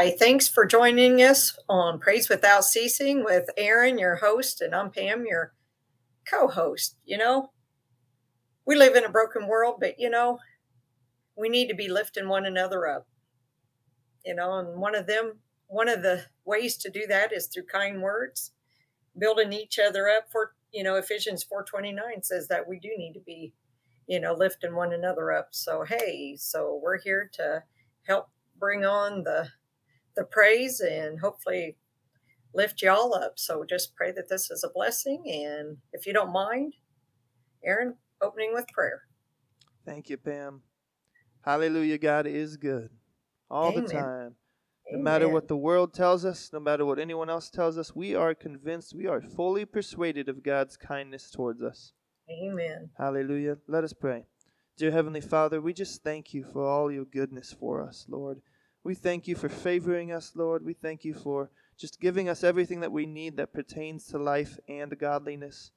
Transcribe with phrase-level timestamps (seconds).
[0.00, 4.90] Hi, thanks for joining us on Praise Without Ceasing with Aaron, your host, and I'm
[4.90, 5.52] Pam, your
[6.26, 6.96] co host.
[7.04, 7.50] You know,
[8.66, 10.38] we live in a broken world, but you know,
[11.36, 13.08] we need to be lifting one another up.
[14.24, 15.34] You know, and one of them,
[15.66, 18.52] one of the ways to do that is through kind words,
[19.18, 23.20] building each other up for, you know, Ephesians 4:29 says that we do need to
[23.20, 23.52] be,
[24.06, 25.48] you know, lifting one another up.
[25.50, 27.64] So, hey, so we're here to
[28.06, 29.50] help bring on the
[30.16, 31.76] the praise and hopefully
[32.54, 33.34] lift y'all up.
[33.36, 35.22] So just pray that this is a blessing.
[35.26, 36.74] And if you don't mind,
[37.64, 39.02] Aaron, opening with prayer.
[39.84, 40.62] Thank you, Pam.
[41.42, 41.98] Hallelujah.
[41.98, 42.90] God is good
[43.50, 43.84] all Amen.
[43.84, 44.34] the time.
[44.90, 45.04] No Amen.
[45.04, 48.34] matter what the world tells us, no matter what anyone else tells us, we are
[48.34, 51.92] convinced, we are fully persuaded of God's kindness towards us.
[52.28, 52.90] Amen.
[52.98, 53.58] Hallelujah.
[53.68, 54.24] Let us pray.
[54.76, 58.40] Dear Heavenly Father, we just thank you for all your goodness for us, Lord.
[58.82, 60.64] We thank you for favoring us, Lord.
[60.64, 64.58] We thank you for just giving us everything that we need that pertains to life
[64.68, 65.72] and godliness.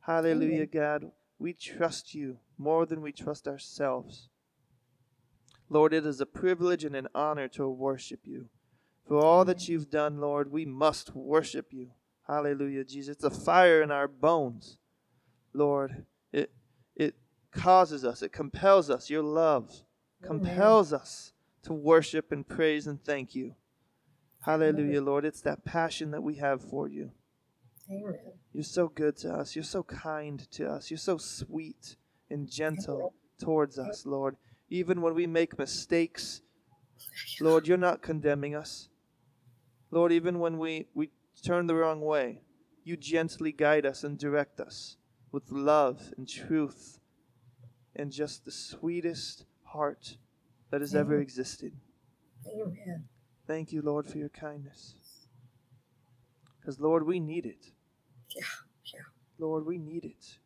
[0.00, 1.10] Hallelujah, God.
[1.38, 4.28] We trust you more than we trust ourselves.
[5.70, 8.48] Lord, it is a privilege and an honor to worship you.
[9.06, 11.90] For all that you've done, Lord, we must worship you.
[12.26, 13.16] Hallelujah, Jesus.
[13.16, 14.78] It's a fire in our bones.
[15.54, 16.50] Lord, it
[16.94, 17.14] it
[17.52, 19.82] causes us, it compels us, your love
[20.22, 21.32] compels us
[21.68, 23.54] to worship and praise and thank you.
[24.40, 25.26] Hallelujah, Lord.
[25.26, 27.10] It's that passion that we have for you.
[27.90, 28.18] Amen.
[28.54, 29.54] You're so good to us.
[29.54, 30.90] You're so kind to us.
[30.90, 31.96] You're so sweet
[32.30, 34.36] and gentle towards us, Lord.
[34.70, 36.40] Even when we make mistakes,
[37.38, 38.88] Lord, you're not condemning us.
[39.90, 41.10] Lord, even when we, we
[41.44, 42.40] turn the wrong way,
[42.82, 44.96] you gently guide us and direct us
[45.32, 46.98] with love and truth
[47.94, 50.16] and just the sweetest heart
[50.70, 51.72] that has ever existed.
[52.46, 53.04] Amen.
[53.46, 54.94] Thank you, Lord, for your kindness.
[56.60, 57.72] Because, Lord, we need it.
[58.36, 58.42] Yeah.
[58.92, 59.00] Yeah.
[59.38, 60.38] Lord, we need it.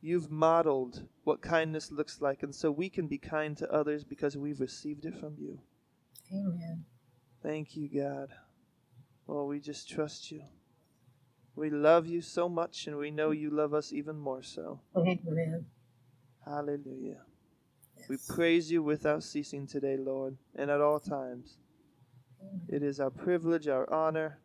[0.00, 4.36] You've modeled what kindness looks like, and so we can be kind to others because
[4.36, 5.60] we've received it from you.
[6.32, 6.84] Amen.
[7.42, 8.30] Thank you, God.
[9.26, 10.42] Well, we just trust you.
[11.54, 14.80] We love you so much, and we know you love us even more so.
[14.96, 15.66] Amen.
[16.44, 17.20] Hallelujah.
[18.10, 21.58] We praise you without ceasing today, Lord, and at all times.
[22.68, 24.40] It is our privilege, our honor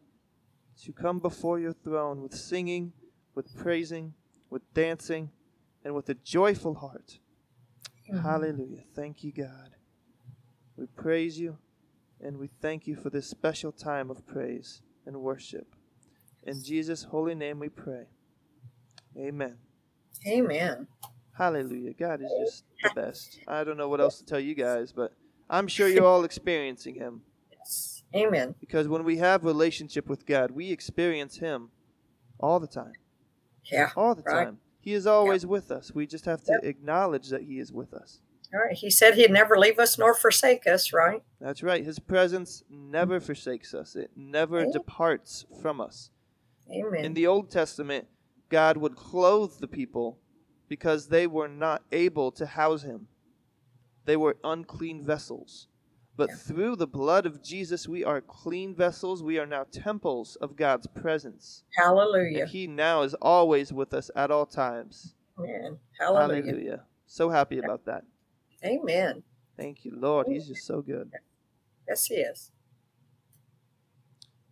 [0.83, 2.93] to come before your throne with singing,
[3.33, 4.13] with praising,
[4.51, 5.31] with dancing,
[5.83, 7.17] and with a joyful heart.
[8.07, 8.21] Amen.
[8.21, 8.83] Hallelujah.
[8.95, 9.71] Thank you, God.
[10.77, 11.57] We praise you
[12.21, 15.75] and we thank you for this special time of praise and worship.
[16.43, 18.09] In Jesus' holy name we pray.
[19.17, 19.57] Amen.
[20.27, 20.85] Amen.
[21.37, 21.93] Hallelujah.
[21.93, 23.39] God is just the best.
[23.47, 25.13] I don't know what else to tell you guys, but
[25.49, 28.03] I'm sure you're all experiencing him Yes.
[28.15, 28.55] Amen.
[28.59, 31.69] because when we have relationship with God, we experience him
[32.39, 32.93] all the time.
[33.65, 33.91] Yeah.
[33.97, 34.45] All the Right.
[34.45, 34.59] time.
[34.79, 35.93] He is always with us.
[35.93, 38.21] We just have to acknowledge that he is with us.
[38.53, 38.75] All right.
[38.77, 41.21] He said he'd never leave us nor forsake us, right?
[41.41, 41.83] That's right.
[41.83, 43.95] His presence never forsakes us.
[43.95, 44.71] It never Amen.
[44.71, 46.11] departs from us.
[46.71, 47.03] Amen.
[47.03, 48.07] In the Old Testament,
[48.49, 50.19] God would clothe the people
[50.67, 53.07] because they were not able to house him.
[54.05, 55.67] They were unclean vessels.
[56.17, 59.21] But through the blood of Jesus, we are clean vessels.
[59.21, 61.63] We are now temples of God's presence.
[61.75, 62.41] Hallelujah.
[62.41, 65.15] And he now is always with us at all times.
[65.37, 65.77] Amen.
[65.99, 66.43] Hallelujah.
[66.43, 66.83] Hallelujah.
[67.05, 68.03] So happy about that.
[68.63, 69.23] Amen.
[69.57, 70.27] Thank you, Lord.
[70.27, 71.11] He's just so good.
[71.87, 72.51] Yes, he is.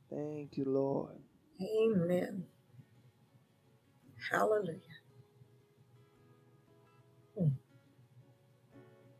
[0.09, 1.17] Thank you, Lord.
[1.61, 2.45] Amen.
[4.31, 4.79] Hallelujah.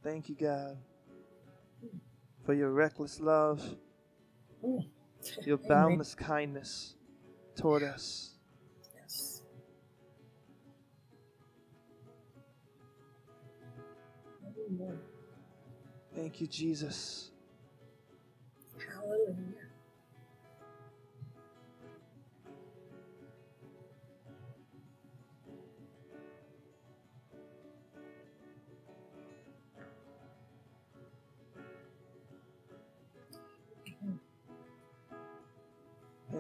[0.04, 0.78] Thank you, God,
[2.46, 3.64] for your reckless love,
[5.46, 5.68] your Amen.
[5.70, 6.96] boundless kindness
[7.56, 8.36] toward us.
[8.94, 9.44] Yes.
[14.70, 15.00] Amen.
[16.14, 17.32] Thank you, Jesus.
[18.78, 19.63] Hallelujah.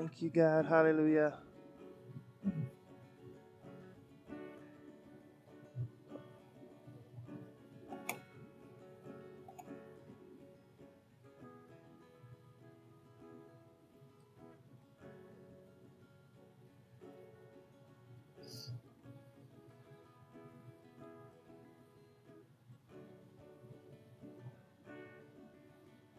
[0.03, 0.65] Thank you, God.
[0.65, 1.33] Hallelujah.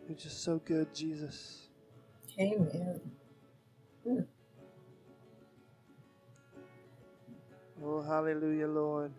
[0.09, 1.69] You're just so good, Jesus.
[2.41, 3.01] Amen.
[4.07, 4.27] Oh,
[8.03, 9.13] hallelujah, Lord.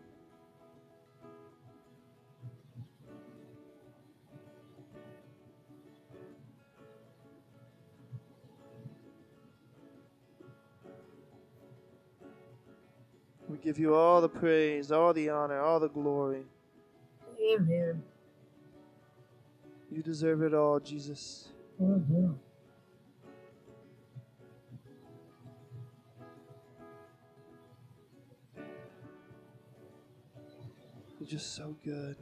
[13.47, 16.45] We give you all the praise, all the honor, all the glory.
[17.53, 18.03] Amen.
[19.91, 21.49] You deserve it all, Jesus.
[21.81, 22.33] Mm-hmm.
[31.35, 32.15] Just so good.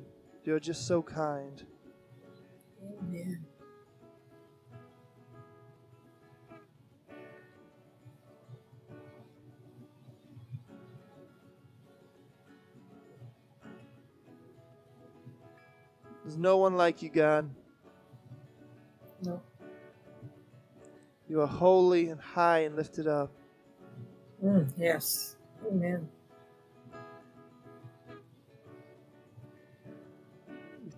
[0.44, 1.63] You're just so kind.
[3.00, 3.45] Amen.
[16.24, 17.48] There's no one like you, God.
[19.21, 19.39] No.
[21.30, 23.31] You are holy and high and lifted up.
[24.44, 25.36] Mm, yes.
[25.68, 26.10] Amen.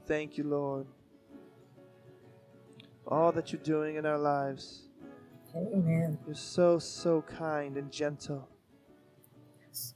[0.08, 0.86] Thank you, Lord.
[3.08, 4.90] All that you're doing in our lives.
[5.56, 6.18] Amen.
[6.26, 8.48] You're so, so kind and gentle.
[9.68, 9.94] Yes.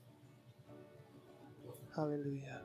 [1.96, 2.62] Hallelujah.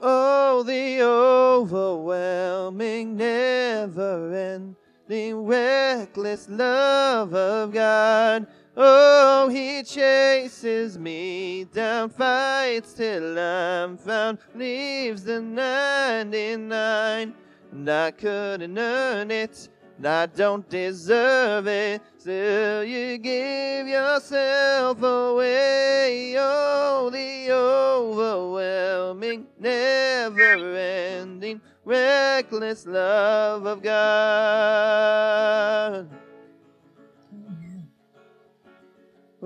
[0.00, 4.60] Oh, the overwhelming, never
[5.08, 8.46] ending, reckless love of God.
[8.76, 17.34] Oh, He chases me down, fights till I'm found, leaves the 99.
[17.70, 22.02] And I couldn't earn it, and I don't deserve it.
[22.18, 26.34] Still, you give yourself away.
[26.36, 35.04] Oh, the overwhelming, never ending, reckless love of God.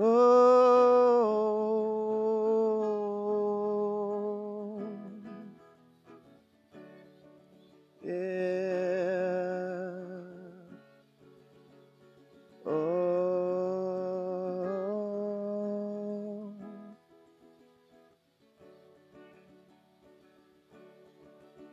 [0.01, 0.05] Oh,
[8.01, 8.11] yeah.
[12.65, 12.93] Oh,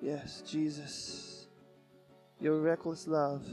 [0.03, 1.47] yes, Jesus,
[2.41, 3.47] your reckless love.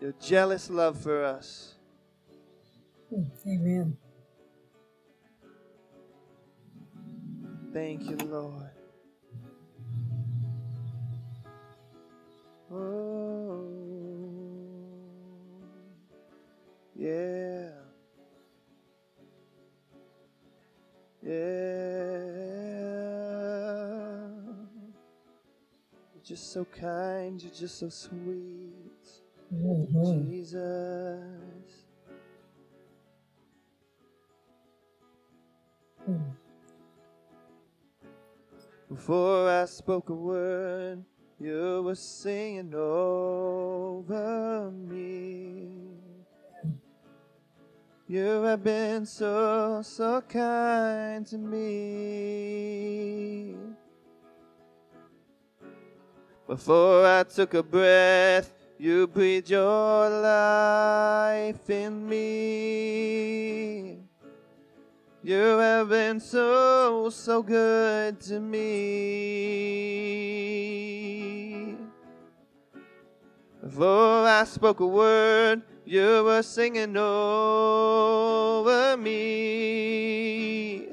[0.00, 1.74] Your jealous love for us.
[3.46, 3.96] Amen.
[7.72, 8.70] Thank you, Lord.
[12.72, 13.66] Oh,
[16.94, 17.70] yeah.
[21.22, 21.32] Yeah.
[26.14, 28.67] You're just so kind, you're just so sweet.
[29.52, 30.28] Mhm.
[30.28, 31.86] Jesus.
[36.08, 36.36] Mm.
[38.88, 41.04] Before I spoke a word,
[41.38, 45.78] you were singing over me.
[48.06, 52.78] You have been so, so kind to me.
[56.46, 63.98] Before I took a breath, you breathed your life in me.
[65.22, 68.68] You have been so, so good to me.
[73.60, 77.36] Before I spoke a word, you were singing over
[78.96, 80.86] me.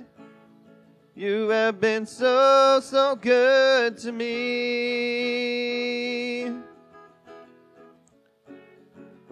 [1.15, 5.46] You have been so, so good to me.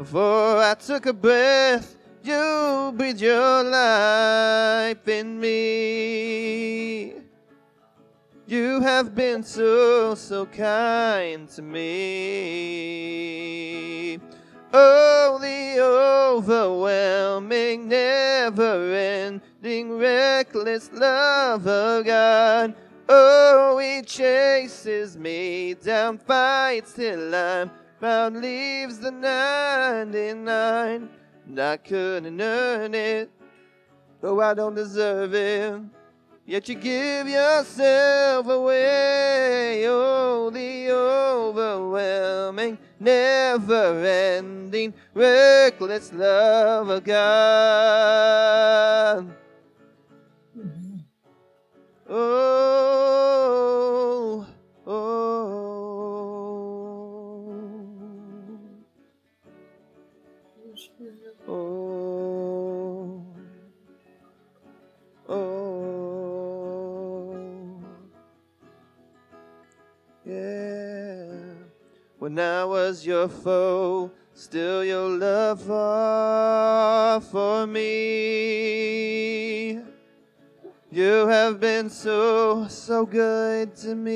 [0.03, 1.95] Before I took a breath,
[2.25, 7.13] you breathed your life in me.
[8.45, 11.79] You have been so, so kind to me.
[14.73, 22.75] Oh, the overwhelming, never ending, reckless love of God.
[23.07, 27.71] Oh, He chases me down, fights till I'm
[28.03, 31.09] Bound leaves the 99,
[31.47, 33.31] and I couldn't earn it,
[34.19, 35.81] though I don't deserve it.
[36.45, 48.03] Yet you give yourself away, oh, the overwhelming, never ending, reckless love of God.
[50.59, 50.97] Mm-hmm.
[52.09, 52.83] Oh.
[70.25, 71.25] Yeah.
[72.19, 77.83] When I was your foe, still your love fought for me.
[80.91, 84.13] You have been so, so good to me.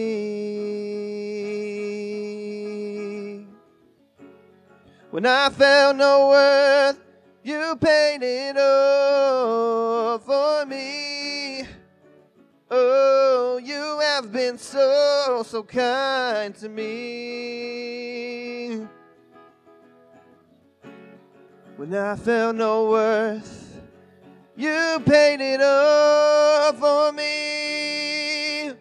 [5.09, 6.99] When I felt no worth,
[7.43, 11.63] you paid it all for me.
[12.69, 13.36] Oh,
[13.67, 18.07] you have been so, so kind to me.
[21.75, 23.81] When I felt no worth,
[24.55, 28.71] you paid it all for me.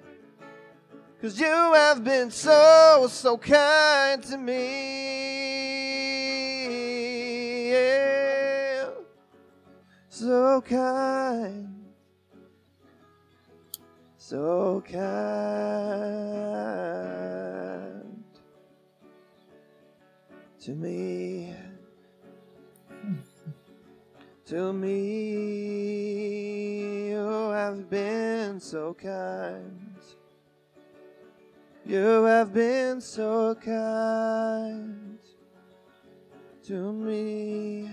[1.21, 4.93] Cause you have been so, so kind to me.
[7.73, 8.91] Yeah.
[10.09, 11.76] So kind.
[14.29, 14.99] So kind
[20.59, 21.55] to me
[24.47, 25.51] to me.
[27.11, 29.97] You have been so kind.
[31.85, 35.21] You have been so kind
[36.65, 37.89] to me,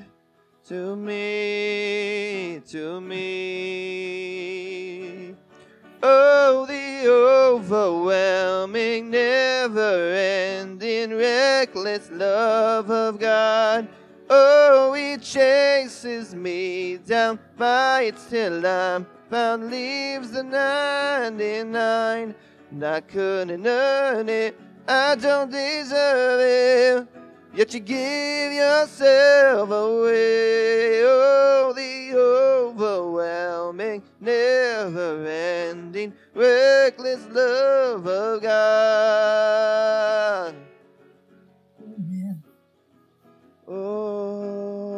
[0.68, 3.84] to me, to me.
[6.06, 13.88] Oh, the overwhelming, never ending, reckless love of God.
[14.30, 22.36] Oh, he chases me down, fights till I'm found, leaves the 99.
[22.72, 27.08] And I couldn't earn it, I don't deserve it.
[27.56, 31.04] Yet you give yourself away.
[31.06, 39.46] Oh, the overwhelming, never ending, reckless love of God.
[41.80, 42.44] Amen.
[43.68, 44.93] Oh,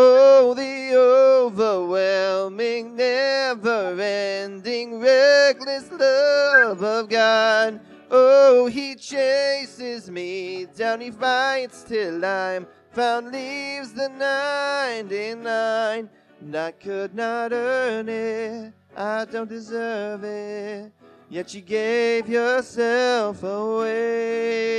[0.00, 7.80] oh, the overwhelming, never ending, reckless love of God.
[8.10, 16.08] Oh, he chases me down, he fights till I'm found, leaves the 99.
[16.40, 20.90] And I could not earn it, I don't deserve it.
[21.28, 24.70] Yet you gave yourself away.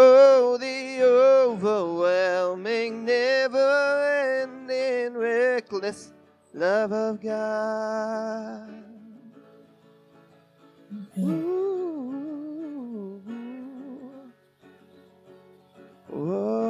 [0.00, 6.12] Oh, the overwhelming, never ending, reckless
[6.54, 8.84] love of God.
[11.18, 13.20] Ooh.
[16.06, 16.67] Whoa.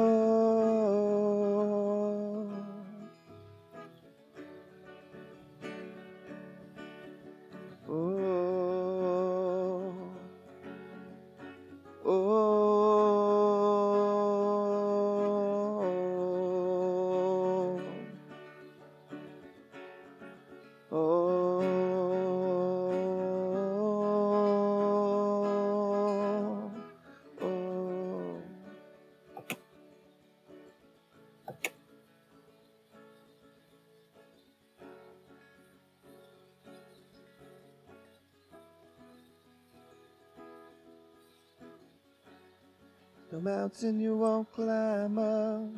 [43.79, 45.69] Mountain you won't climb up,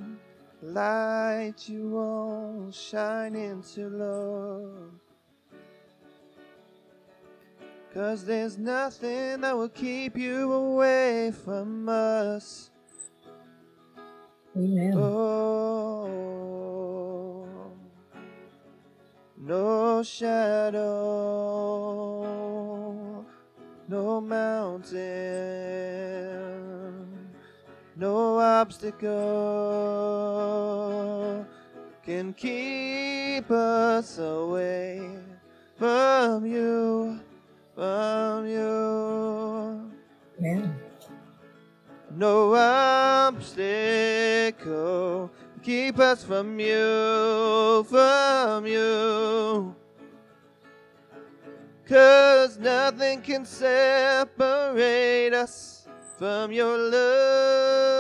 [0.64, 4.94] light you won't shine into, Lord.
[7.94, 12.72] Cause there's nothing that will keep you away from us.
[14.58, 14.98] Amen.
[14.98, 16.18] Oh,
[19.38, 20.82] no shadow,
[23.88, 24.92] no mountain,
[28.02, 29.08] no obstacle
[32.04, 35.08] can keep us away
[35.78, 37.20] from you,
[37.76, 39.92] from you.
[40.40, 40.76] Amen.
[42.10, 43.70] No obstacle
[45.54, 49.76] can keep us from you, from you.
[51.88, 55.82] Cause nothing can separate us
[56.22, 57.91] from your love.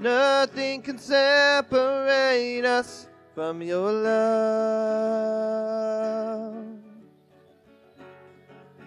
[0.00, 5.20] Nothing can separate us from your love.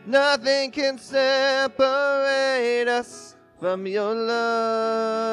[0.07, 5.29] Nothing can separate us from your love.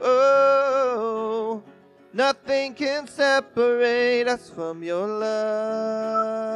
[0.00, 1.60] Oh,
[2.12, 6.52] nothing can separate us from your love.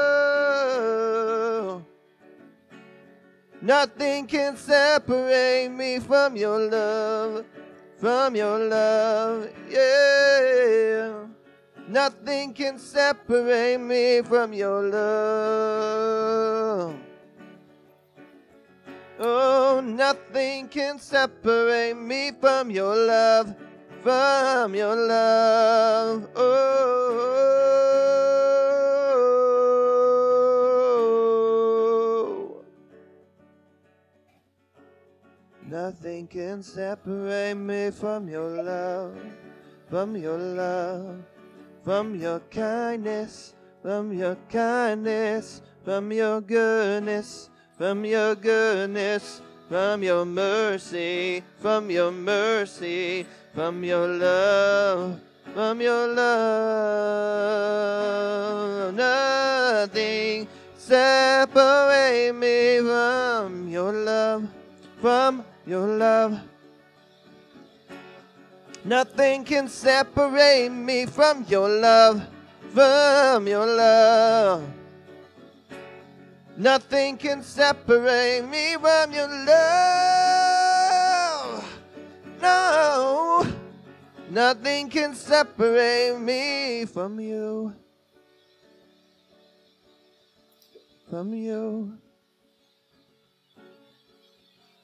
[3.61, 7.45] Nothing can separate me from your love
[7.99, 11.25] from your love, yeah.
[11.87, 16.17] Nothing can separate me from your love.
[19.19, 23.55] Oh, nothing can separate me from your love,
[24.07, 26.29] from your love.
[26.33, 26.77] Oh.
[35.67, 39.19] Nothing can separate me from your love,
[39.89, 41.17] from your love,
[41.83, 51.43] from your kindness, from your kindness, from your goodness, from your goodness, from your mercy,
[51.59, 53.25] from your mercy,
[53.57, 55.19] from your love,
[55.55, 57.33] from your love.
[58.93, 60.47] Nothing
[60.77, 64.47] separate me from your love,
[65.01, 66.39] from your love.
[68.85, 72.21] Nothing can separate me from your love,
[72.75, 74.69] from your love.
[76.55, 80.46] Nothing can separate me from your love.
[82.41, 83.47] No,
[84.29, 87.73] nothing can separate me from you.
[91.09, 91.97] From you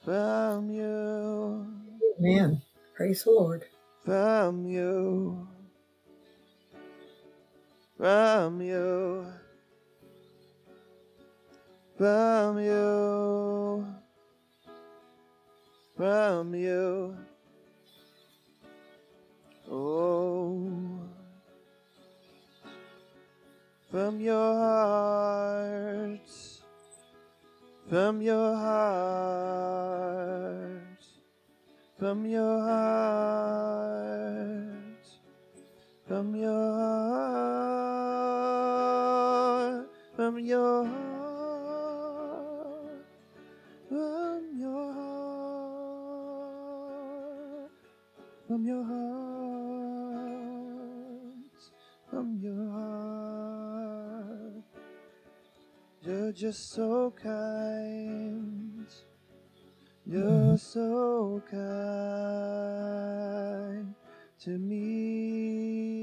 [0.04, 1.66] from you.
[2.18, 2.62] Amen.
[2.94, 3.64] Praise the Lord.
[4.04, 5.48] From you.
[7.96, 9.26] From you.
[11.96, 13.86] From you.
[15.96, 17.16] From you.
[19.76, 20.70] Oh.
[23.90, 26.20] From your heart
[27.88, 29.44] from your heart,
[31.98, 32.84] from your heart,
[36.08, 37.06] from your heart,
[40.16, 40.90] from your heart,
[48.48, 49.33] from your heart,
[52.10, 54.62] from your heart,
[56.02, 58.86] You're just so kind.
[60.06, 61.84] You're so kind
[64.40, 65.94] to me.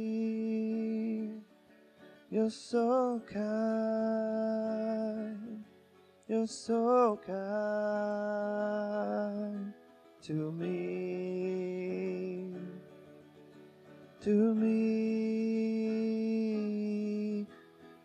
[2.32, 3.54] You're so kind.
[6.28, 9.72] You're so kind
[10.24, 12.56] to me.
[14.22, 15.41] To me.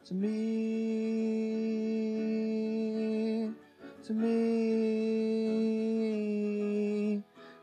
[0.06, 0.30] to me,
[4.04, 4.28] to me.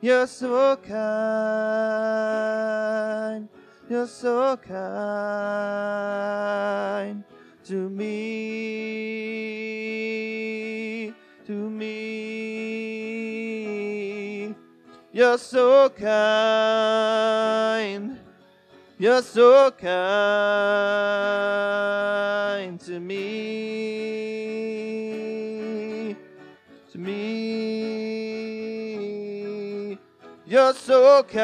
[0.02, 1.00] You're so kind,
[3.89, 4.84] you're so kind
[7.63, 8.04] to me,
[11.45, 12.85] to me.
[15.15, 16.99] You're so kind.
[18.97, 19.88] You're so kind
[22.82, 23.23] to me.
[26.91, 27.15] To me.
[30.45, 31.41] You're so kind.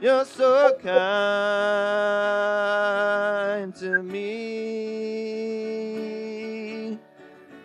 [0.00, 0.94] You're so kind
[3.74, 4.18] to me.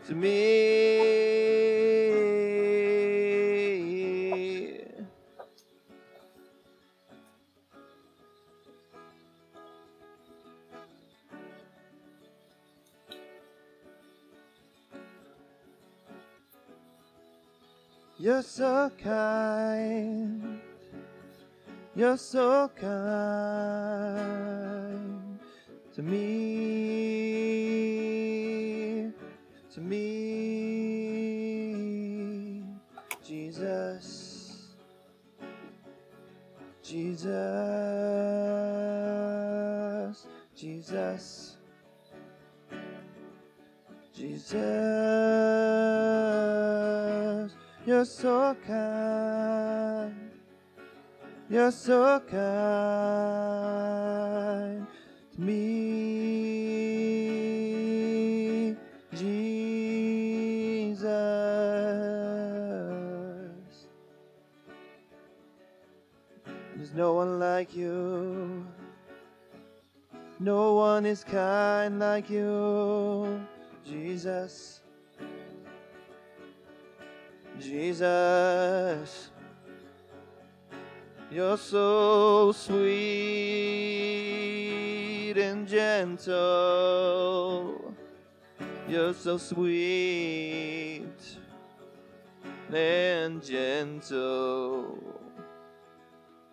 [0.05, 0.74] To me.
[18.25, 20.59] You're so kind.
[21.95, 22.89] You're so kind
[25.93, 26.23] to me.
[29.75, 30.15] To me,
[33.23, 34.73] Jesus.
[36.81, 37.25] Jesus,
[40.55, 41.57] Jesus,
[44.15, 44.55] Jesus,
[47.85, 50.15] you're so kind,
[51.49, 52.35] you're so kind
[55.35, 55.55] to me,
[59.13, 61.05] Jesus.
[66.75, 68.65] There's no one like you.
[70.39, 73.39] No one is kind like you,
[73.85, 74.81] Jesus.
[77.59, 79.29] Jesus.
[81.31, 82.85] You're so sweet
[85.37, 87.13] and gentle.
[88.87, 91.03] You're so sweet
[92.71, 94.97] and gentle.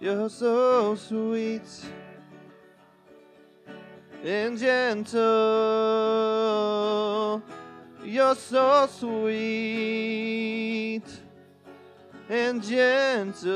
[0.00, 1.68] You're so sweet
[4.24, 6.31] and gentle.
[8.04, 9.32] You're so sweet
[12.28, 13.52] and gentle,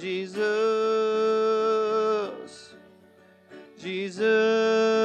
[0.00, 0.34] Jesus,
[3.78, 4.95] Jesus.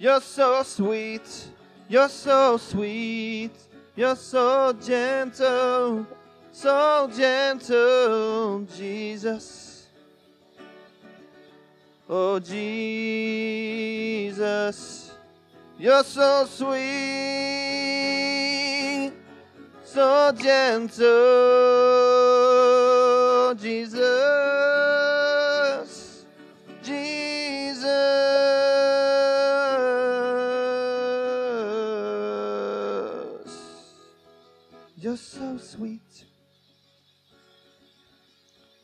[0.00, 1.48] You're so sweet,
[1.88, 3.50] you're so sweet,
[3.96, 6.06] you're so gentle,
[6.52, 9.88] so gentle, Jesus.
[12.08, 12.78] Oh, Jesus,
[15.76, 16.72] you're so sweet,
[19.82, 21.04] so gentle,
[23.56, 24.67] Jesus.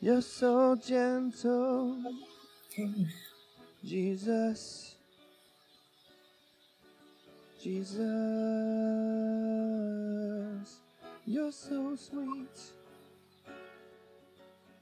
[0.05, 1.97] You're so gentle.
[3.83, 4.97] Jesus.
[7.59, 7.97] Jesus.
[11.25, 12.59] You're so sweet.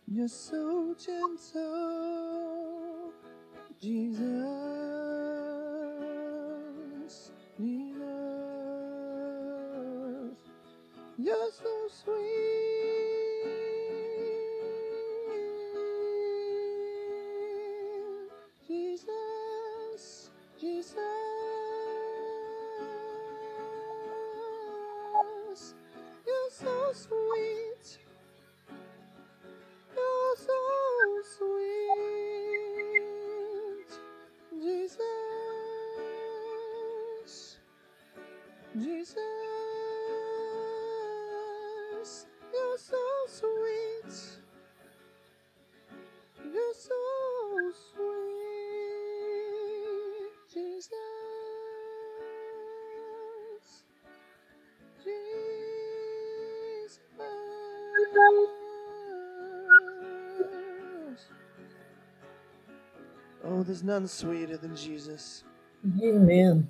[0.10, 1.54] You're so gentle.
[3.80, 4.12] Jesus.
[7.58, 8.12] Jesus.
[11.18, 12.43] You're so sweet.
[26.94, 27.23] You're
[63.46, 65.44] Oh, there's none sweeter than Jesus.
[66.02, 66.70] Amen.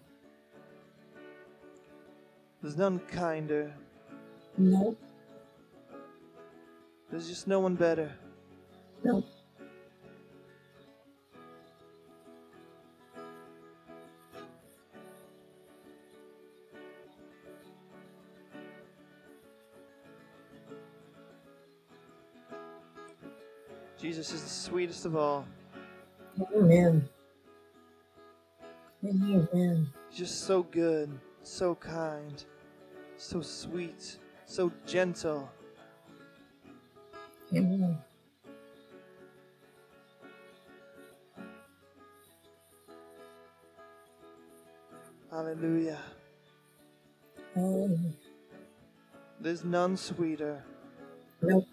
[2.61, 3.73] There's none kinder.
[4.57, 4.95] No,
[7.11, 8.11] There's just no one better.
[9.03, 9.23] no.
[24.63, 25.45] Sweetest of all.
[26.55, 27.07] Amen.
[29.03, 29.89] Amen.
[30.15, 31.09] Just so good,
[31.43, 32.45] so kind,
[33.17, 35.49] so sweet, so gentle.
[37.53, 37.97] Amen.
[45.29, 45.99] Hallelujah.
[47.53, 47.97] Hallelujah.
[49.41, 50.63] There's none sweeter.
[51.41, 51.67] Nope.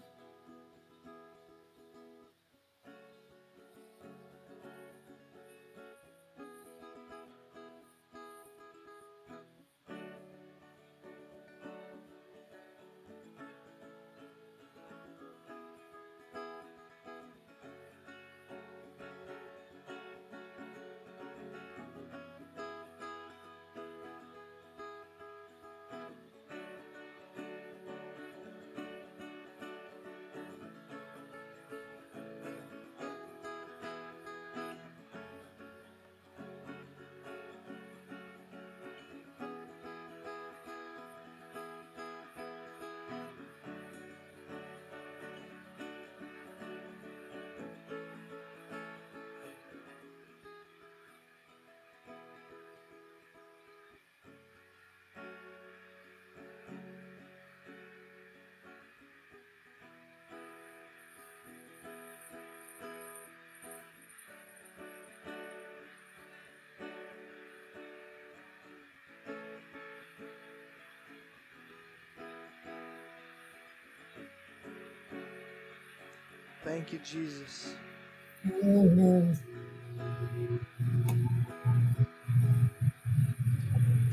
[76.63, 77.73] Thank you, Jesus.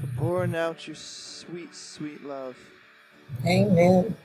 [0.00, 2.56] For pouring out your sweet, sweet love.
[3.46, 4.16] Amen.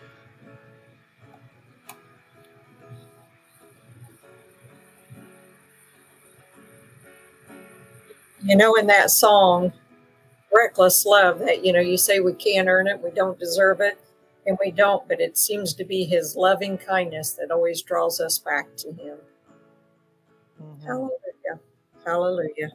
[8.43, 9.71] You know, in that song,
[10.53, 13.97] Reckless Love, that, you know, you say we can't earn it, we don't deserve it,
[14.45, 18.39] and we don't, but it seems to be His loving kindness that always draws us
[18.39, 19.19] back to Him.
[20.59, 20.81] Mhm.
[20.85, 21.59] Hallelujah.
[22.05, 22.71] Hallelujah.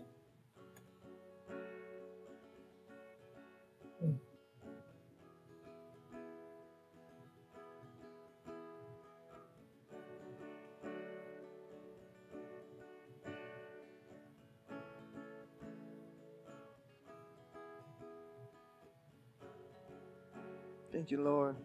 [21.08, 21.56] Thank you, Lord.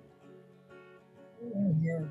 [1.43, 2.09] Amen.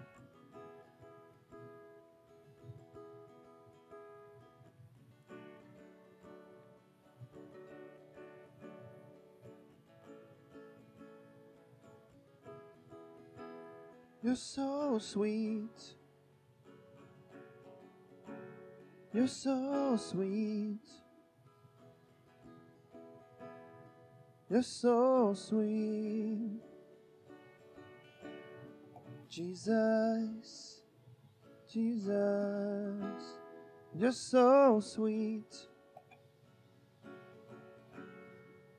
[14.22, 15.94] You're so sweet.
[19.14, 20.84] You're so sweet.
[24.50, 26.71] You're so sweet.
[29.32, 30.82] Jesus,
[31.66, 32.12] Jesus,
[33.94, 35.56] you're so sweet.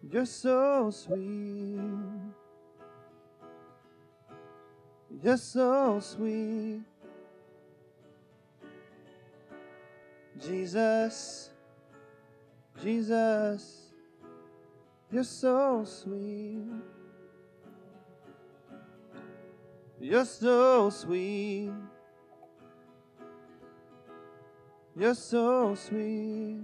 [0.04, 1.80] You're so sweet.
[5.24, 6.82] You're so sweet.
[10.39, 11.50] Jesus,
[12.80, 13.92] Jesus,
[15.12, 16.92] you're so sweet.
[20.04, 21.72] You're so sweet.
[24.98, 26.60] You're so sweet.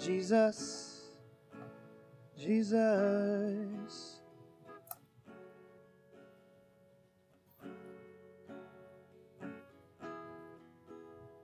[0.00, 1.02] Jesus,
[2.34, 4.22] Jesus.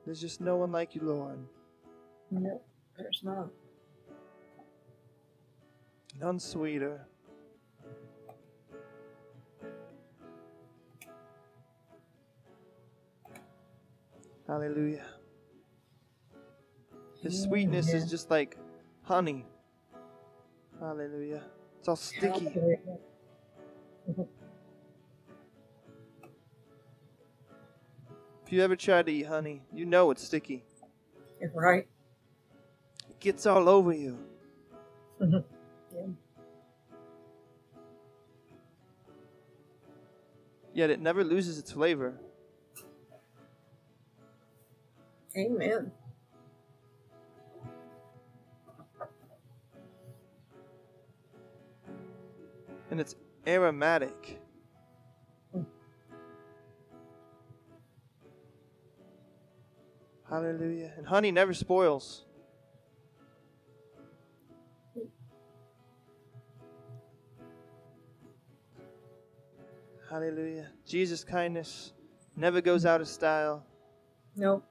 [0.07, 1.39] There's just no one like you, Lord.
[2.31, 2.63] No,
[2.97, 3.51] there's not.
[6.19, 7.07] None sweeter.
[14.47, 15.05] Hallelujah.
[17.21, 18.57] His sweetness is just like
[19.03, 19.45] honey.
[20.79, 21.43] Hallelujah.
[21.81, 22.53] It's all sticky.
[28.45, 30.65] If you ever tried to eat honey, you know it's sticky.
[31.53, 31.89] Right?
[33.11, 34.19] It gets all over you.
[35.95, 36.09] Yeah.
[40.75, 42.21] Yet it never loses its flavor.
[45.37, 45.93] Amen.
[52.91, 54.41] And it's aromatic.
[60.29, 60.93] Hallelujah.
[60.97, 62.25] And honey never spoils.
[70.11, 70.69] Hallelujah.
[70.87, 71.93] Jesus' kindness
[72.37, 73.65] never goes out of style,
[74.37, 74.65] Nope.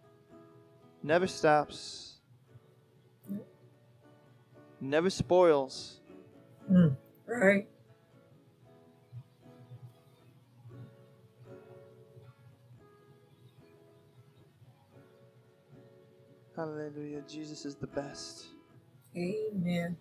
[1.05, 2.15] Never stops,
[4.81, 5.99] never spoils.
[6.71, 6.95] Mm.
[7.27, 7.67] Right?
[16.55, 17.21] Hallelujah.
[17.27, 18.47] Jesus is the best.
[19.15, 19.95] Amen.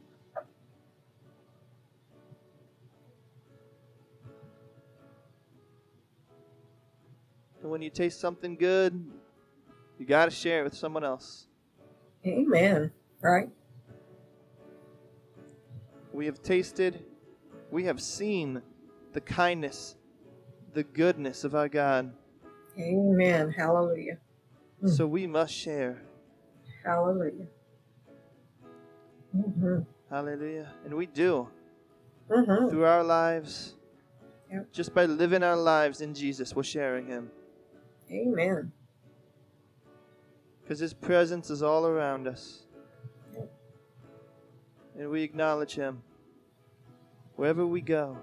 [7.60, 9.04] And when you taste something good,
[9.98, 11.46] you got to share it with someone else.
[12.26, 12.90] Amen.
[13.22, 13.48] Right?
[16.12, 17.04] We have tasted,
[17.70, 18.62] we have seen
[19.12, 19.96] the kindness,
[20.72, 22.12] the goodness of our God.
[22.78, 23.50] Amen.
[23.50, 24.18] Hallelujah.
[24.82, 24.96] Mm.
[24.96, 26.02] So we must share.
[26.84, 27.46] Hallelujah.
[29.36, 29.78] Mm-hmm.
[30.10, 30.72] Hallelujah.
[30.84, 31.48] And we do
[32.30, 32.70] Mm-hmm.
[32.70, 33.74] through our lives.
[34.50, 34.72] Yep.
[34.72, 37.30] Just by living our lives in Jesus, we're sharing Him.
[38.10, 38.72] Amen.
[40.64, 42.62] Because His presence is all around us.
[44.98, 46.02] And we acknowledge Him
[47.36, 48.16] wherever we go.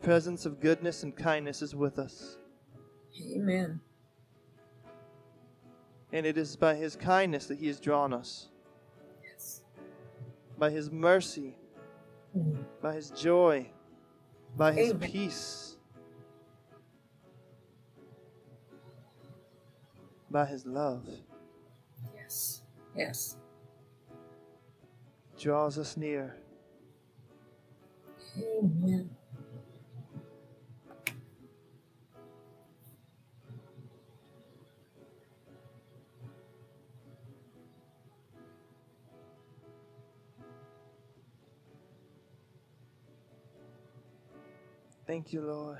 [0.00, 2.36] The presence of goodness and kindness is with us.
[3.34, 3.80] Amen.
[6.12, 8.48] And it is by His kindness that He has drawn us,
[9.22, 9.62] Yes.
[10.58, 11.56] by His mercy,
[12.36, 12.64] Mm.
[12.82, 13.70] by His joy,
[14.56, 15.08] by His Amen.
[15.10, 15.73] peace.
[20.30, 21.06] By his love.
[22.14, 22.62] Yes.
[22.96, 23.36] Yes.
[25.38, 26.36] Draws us near.
[28.36, 29.10] Amen.
[45.06, 45.78] Thank you, Lord.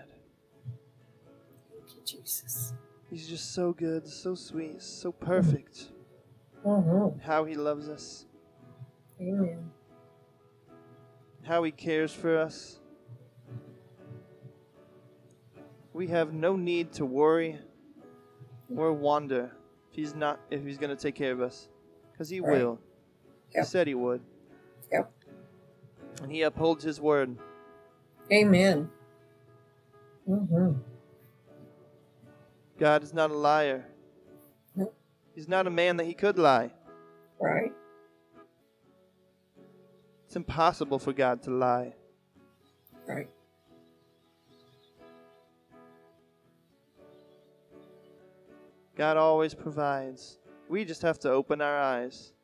[1.70, 2.74] Thank you, Jesus.
[3.14, 5.92] He's just so good, so sweet, so perfect.
[6.66, 7.20] Mm-hmm.
[7.20, 8.26] How he loves us,
[9.20, 9.70] Amen.
[11.44, 12.80] how he cares for us.
[15.92, 17.60] We have no need to worry
[18.76, 19.52] or wonder
[19.90, 21.68] if he's not if he's going to take care of us
[22.10, 22.58] because he Right.
[22.58, 22.80] will.
[23.54, 23.64] Yep.
[23.64, 24.22] He said he would.
[24.90, 25.12] Yep.
[26.20, 27.38] And he upholds his word.
[28.32, 28.90] Amen.
[30.28, 30.80] Mm-hmm.
[32.84, 33.82] God is not a liar.
[35.34, 36.70] He's not a man that he could lie.
[37.40, 37.72] Right.
[40.26, 41.94] It's impossible for God to lie.
[43.08, 43.30] Right.
[48.94, 50.38] God always provides.
[50.68, 52.34] We just have to open our eyes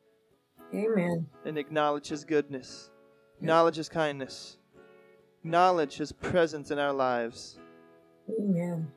[0.73, 1.27] Amen.
[1.45, 2.89] and acknowledge His goodness,
[3.37, 4.57] acknowledge His kindness,
[5.43, 7.59] acknowledge His presence in our lives.
[8.27, 8.91] Amen.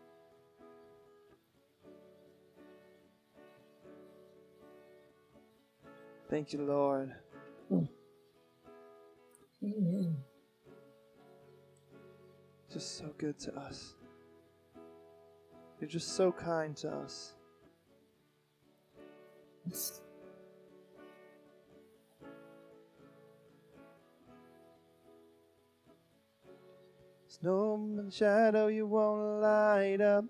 [6.34, 7.14] Thank you, Lord.
[7.70, 7.88] Mm.
[9.62, 10.16] Amen.
[12.72, 13.94] Just so good to us.
[15.78, 17.34] You're just so kind to us.
[19.68, 20.00] Yes.
[27.44, 30.24] And shadow you won't light up,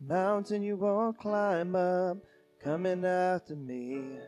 [0.00, 2.16] mountain you won't climb up,
[2.64, 4.20] coming after me.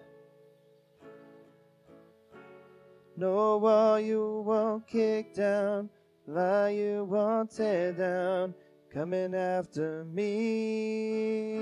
[3.17, 5.91] No wall you won't kick down,
[6.27, 8.55] lie you won't tear down,
[8.93, 11.53] coming after me.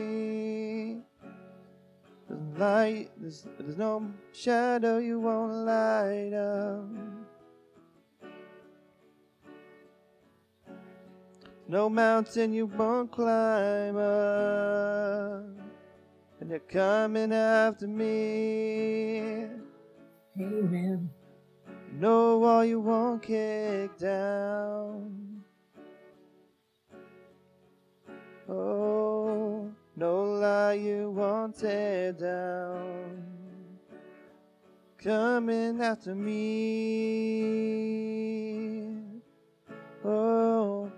[2.28, 6.84] There's light, there's, there's no shadow you won't light up.
[11.66, 15.44] No mountain you won't climb up.
[16.40, 19.46] And you're coming after me.
[20.36, 21.10] Amen.
[22.00, 25.44] No wall you won't kick down.
[28.48, 33.22] Oh, no lie you won't tear down.
[34.96, 36.40] Coming after me.
[40.02, 40.90] Oh,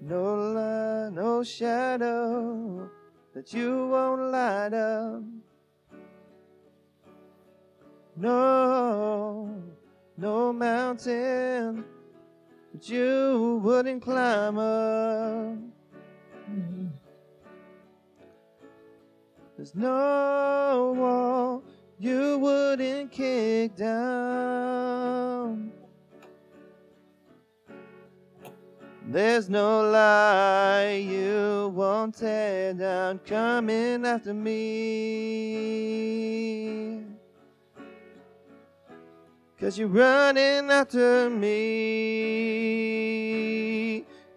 [0.00, 2.90] no lie, no shadow
[3.34, 5.22] that you won't light up.
[8.16, 9.69] No,
[10.20, 11.82] no mountain
[12.74, 15.56] that you wouldn't climb up.
[19.56, 21.64] There's no wall
[21.98, 25.72] you wouldn't kick down.
[29.06, 35.80] There's no lie you won't tear down coming after me.
[39.60, 41.50] Cause you're running after me.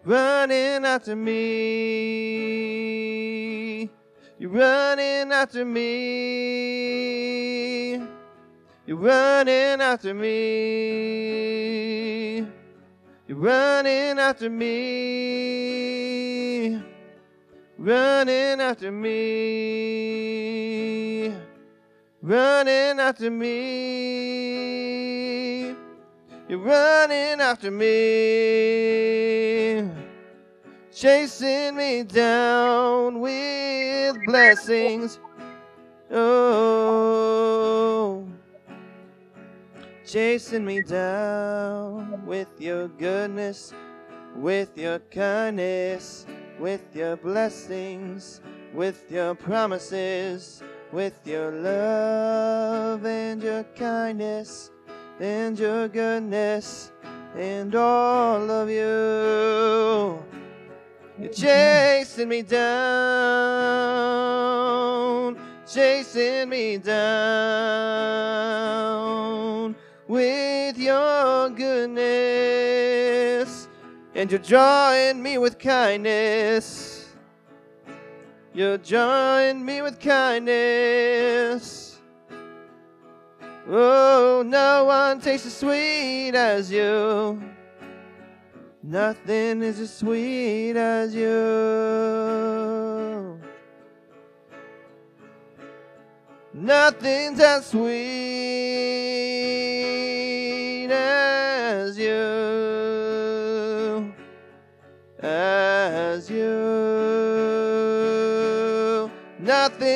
[0.04, 2.64] Running after me.
[4.38, 6.74] You're running after me.
[8.86, 10.36] You're running after me.
[13.26, 15.24] You're running after me.
[17.78, 20.04] Running after me.
[22.24, 24.16] Running after me.
[26.48, 27.92] You're running after me.
[30.92, 35.20] Chasing me down with blessings.
[36.12, 37.14] Oh
[40.14, 43.74] chasing me down with your goodness,
[44.36, 46.28] with your kindness,
[46.60, 48.40] with your blessings,
[48.76, 50.62] with your promises,
[50.94, 54.70] with your love and your kindness
[55.20, 56.92] and your goodness
[57.36, 60.24] and all of you.
[61.20, 62.60] You're chasing me down,
[65.66, 66.94] chasing me down
[70.08, 71.98] with your goodness,
[74.14, 76.93] and you're drawing me with kindness.
[78.56, 81.98] You're drawing me with kindness.
[83.68, 87.42] Oh, no one tastes as sweet as you.
[88.84, 91.34] Nothing is as sweet as you.
[96.54, 98.54] Nothing's as sweet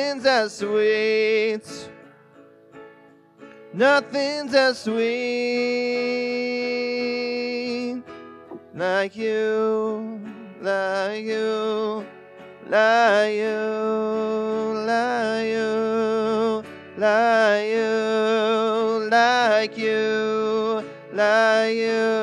[0.08, 1.90] Nothing's as sweet.
[3.74, 5.18] Nothing's as sweet
[8.74, 10.18] like you,
[10.62, 12.06] like you,
[12.70, 16.64] like you, like you,
[16.96, 20.82] like you, like you,
[21.12, 22.14] like you,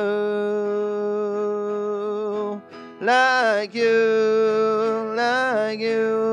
[3.01, 6.24] like you, like you,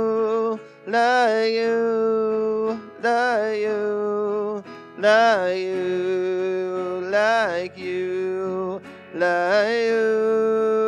[0.93, 4.63] like you, like you,
[4.99, 8.81] like you, like you,
[9.15, 10.83] like you.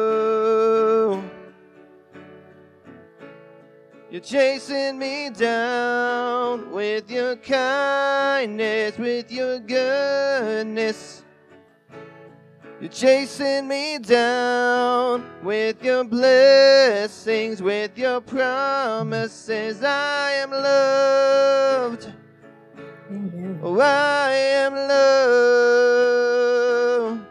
[4.10, 11.23] You're chasing me down with your kindness, with your goodness.
[12.84, 19.82] You're chasing me down with your blessings, with your promises.
[19.82, 22.12] I am loved.
[23.62, 24.74] Oh, I am
[27.08, 27.26] loved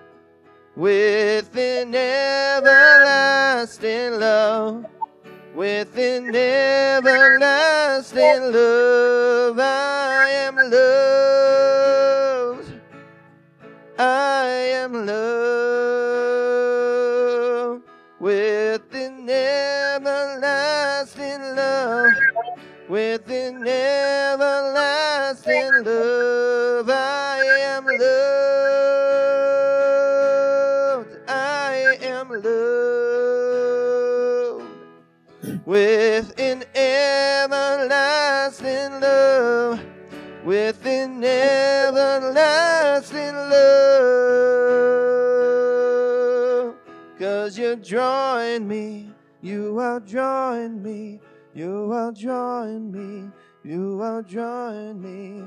[0.76, 3.00] with an everlasting
[4.20, 4.88] love.
[5.54, 7.62] With an everlasting
[8.52, 11.23] love, I am loved.
[22.94, 24.92] With an everlasting
[25.84, 27.98] love, I am loved.
[31.28, 32.54] I am loved
[35.66, 37.82] with an everlasting
[39.02, 39.80] love.
[40.46, 42.54] With an everlasting
[43.34, 43.56] love.
[47.18, 49.10] Cause you're drawing me,
[49.42, 51.22] you are drawing me,
[51.54, 53.30] you are drawing me,
[53.64, 55.44] you are drawing me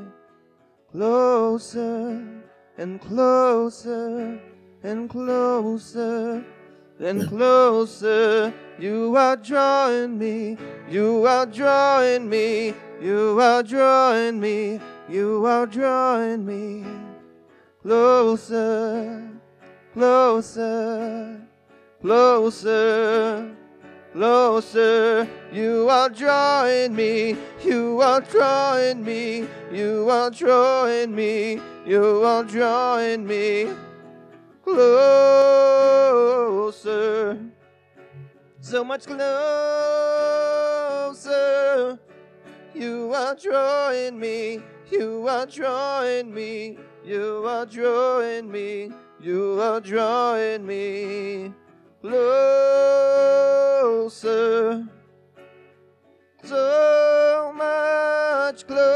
[0.93, 2.43] closer
[2.79, 4.41] and closer
[4.83, 6.45] and closer
[6.99, 8.55] and closer.
[8.79, 10.57] You are drawing me,
[10.89, 16.85] you are drawing me, you are drawing me, you are drawing me
[17.83, 19.31] closer,
[19.93, 21.41] closer,
[22.01, 23.57] closer.
[24.17, 32.43] Closer, you are drawing me, you are drawing me, you are drawing me, you are
[32.43, 33.69] drawing me
[34.65, 34.99] closer,
[38.63, 39.21] so much closer.
[42.75, 50.67] You are drawing me, you are drawing me, you are drawing me, you are drawing
[50.67, 51.53] me
[54.07, 54.87] closer,
[56.45, 58.87] so much closer.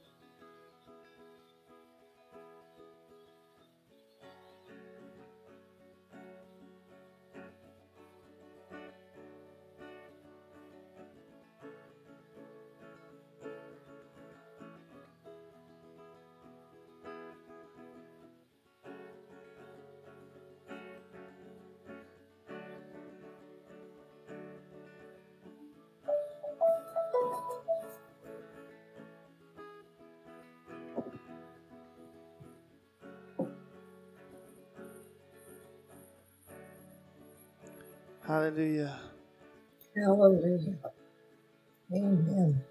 [38.31, 38.97] Hallelujah.
[39.97, 40.77] Hallelujah.
[41.93, 42.63] Amen.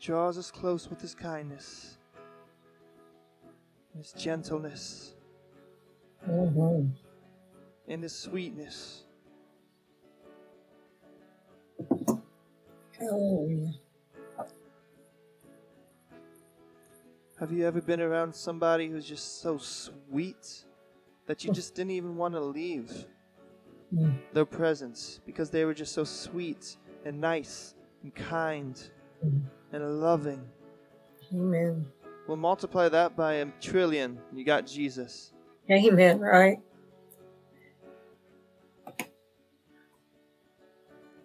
[0.00, 1.98] Draws us close with his kindness,
[3.94, 5.12] his gentleness,
[6.26, 6.86] Mm-hmm.
[7.86, 9.02] and his sweetness.
[12.98, 13.74] Hallelujah.
[17.38, 20.64] Have you ever been around somebody who's just so sweet
[21.26, 23.04] that you just didn't even want to leave
[23.94, 24.14] Mm.
[24.32, 28.80] their presence because they were just so sweet and nice and kind
[29.24, 29.42] Mm.
[29.72, 30.44] and loving?
[31.32, 31.86] Amen.
[32.26, 35.32] We'll multiply that by a trillion, you got Jesus.
[35.70, 36.58] Amen, right?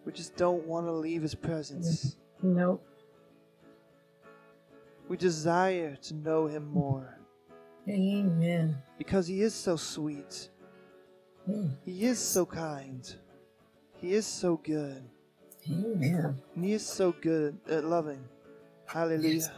[0.06, 2.16] We just don't want to leave his presence.
[2.42, 2.84] Nope.
[5.08, 7.20] We desire to know him more
[7.88, 8.78] Amen.
[8.98, 10.50] because he is so sweet.
[11.50, 11.72] Mm.
[11.84, 13.02] He is so kind.
[13.98, 15.02] He is so good.
[15.70, 16.38] Amen.
[16.56, 18.24] And he is so good at loving.
[18.86, 19.34] Hallelujah.
[19.34, 19.50] Yes.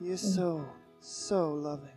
[0.00, 0.34] He is Mm.
[0.36, 0.64] so,
[1.00, 1.88] so loving.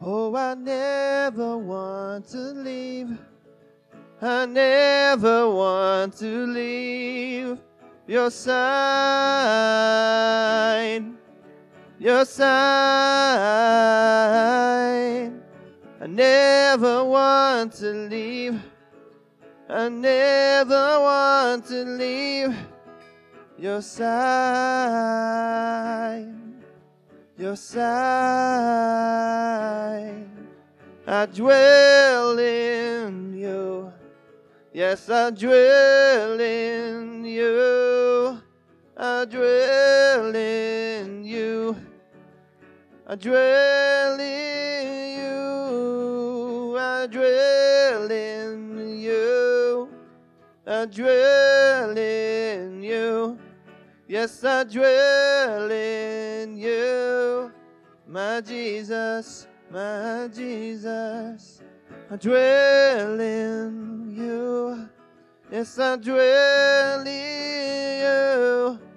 [0.00, 3.18] Oh, I never want to leave.
[4.22, 7.58] I never want to leave
[8.10, 8.50] your side.
[12.00, 12.50] Your side.
[16.00, 18.60] I never want to leave.
[19.68, 22.56] I never want to leave
[23.56, 24.10] your side.
[27.38, 27.86] Your side.
[31.06, 33.92] I dwell in you.
[34.72, 37.89] Yes, I dwell in you.
[39.02, 41.74] I dwell in you.
[43.06, 46.76] I dwell in you.
[46.76, 49.88] I dwell in you.
[50.66, 53.38] I dwell in you.
[54.06, 57.50] Yes, I dwell in you.
[58.06, 61.62] My Jesus, my Jesus.
[62.10, 64.90] I dwell in you.
[65.50, 68.89] Yes, I dwell in you.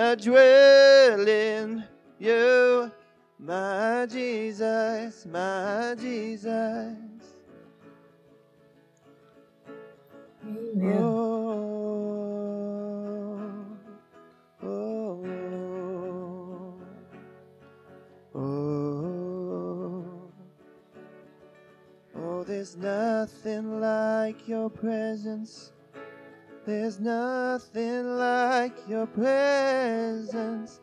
[0.00, 1.84] I dwell in
[2.18, 2.90] you.
[3.38, 6.96] My Jesus, my Jesus.
[10.42, 11.02] Amen.
[11.02, 11.26] Oh,
[14.62, 15.26] oh,
[18.34, 19.22] oh,
[22.16, 25.72] oh, there's nothing like your presence.
[26.66, 30.80] There's nothing like your presence,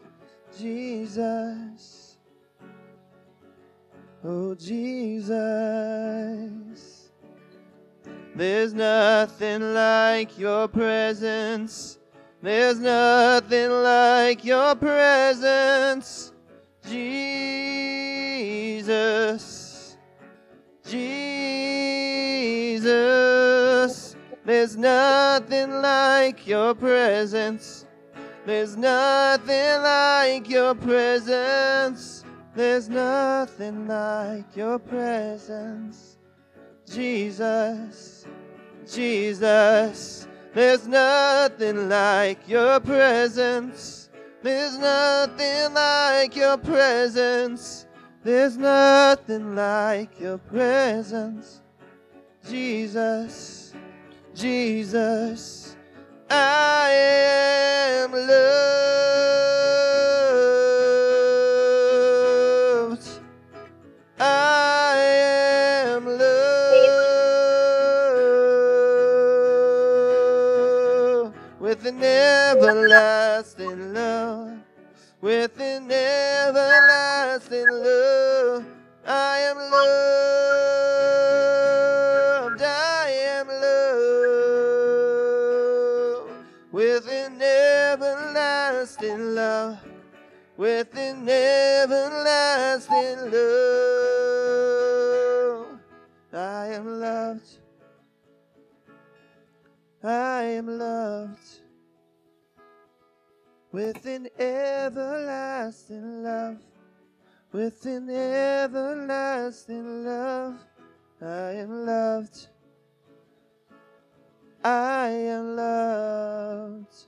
[0.57, 2.17] Jesus.
[4.23, 5.37] Oh, Jesus.
[8.35, 11.99] There's nothing like your presence.
[12.41, 16.33] There's nothing like your presence,
[16.87, 17.57] Jesus.
[20.85, 21.37] Jesus.
[24.47, 27.85] There's nothing like your presence.
[28.45, 32.23] There's nothing like your presence.
[32.55, 36.15] There's nothing like your presence.
[36.89, 38.25] Jesus,
[38.89, 44.09] Jesus, there's nothing like your presence.
[44.41, 47.85] There's nothing like your presence.
[48.23, 51.61] There's nothing like your presence.
[52.49, 53.66] Jesus,
[54.37, 55.75] Jesus,
[56.29, 58.27] I am loved.
[64.19, 64.95] I
[65.87, 66.17] am loved
[71.59, 74.59] with an everlasting love,
[75.19, 78.65] with an everlasting love.
[79.07, 80.46] I am loved,
[89.17, 89.79] everlasting love
[90.57, 93.39] with an everlasting love.
[96.33, 97.47] I am loved.
[100.03, 101.61] I am loved
[103.71, 106.57] with an everlasting love.
[107.51, 110.55] With an everlasting love.
[111.21, 112.47] I am loved.
[114.63, 117.06] I am loved.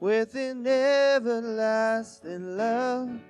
[0.00, 3.20] With an everlasting love,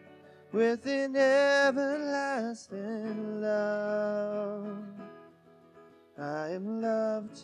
[0.52, 2.60] with an everlasting
[3.40, 4.78] love.
[6.18, 7.40] I am loved.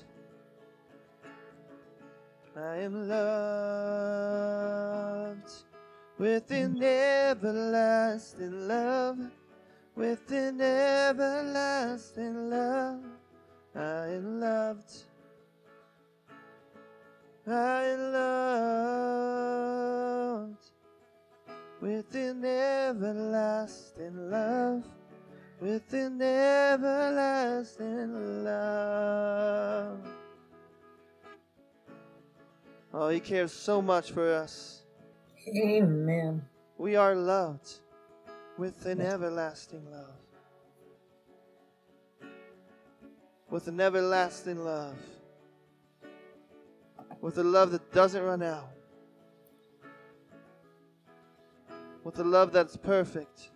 [2.57, 4.05] I am loved
[6.19, 9.19] with an everlasting love,
[9.97, 13.01] with an everlasting love.
[13.75, 14.93] I am loved.
[17.47, 18.34] I am loved
[23.05, 24.85] everlasting love,
[25.61, 27.65] with an everlasting
[28.45, 29.99] love.
[32.93, 34.83] Oh, He cares so much for us.
[35.49, 36.43] Amen.
[36.79, 37.71] We are loved
[38.57, 40.17] with an everlasting love.
[43.51, 44.97] With an everlasting love.
[47.21, 48.74] With a love that doesn't run out.
[52.05, 53.51] With a love that's perfect.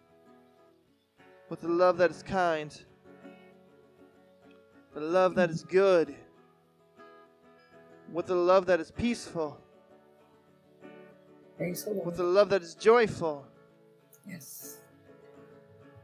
[1.51, 2.79] With a love that is kind.
[4.97, 6.15] A love that is good.
[8.13, 9.59] With a love that is peaceful.
[11.59, 13.47] The With a love that is joyful.
[14.27, 14.77] yes.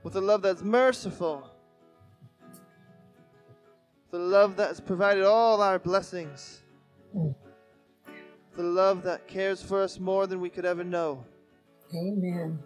[0.02, 1.50] with a love that's merciful,
[4.10, 6.62] The love that has provided all our blessings,
[7.16, 7.34] Mm.
[8.58, 11.24] a love that cares for us more than we could ever know.
[11.92, 12.58] Amen.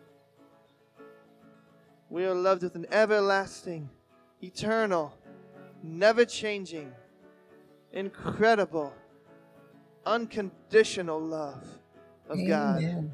[2.10, 3.90] We are loved with an everlasting,
[4.42, 5.14] eternal,
[5.82, 6.92] never changing,
[7.92, 8.92] incredible,
[10.06, 11.64] unconditional love
[12.28, 13.10] of God.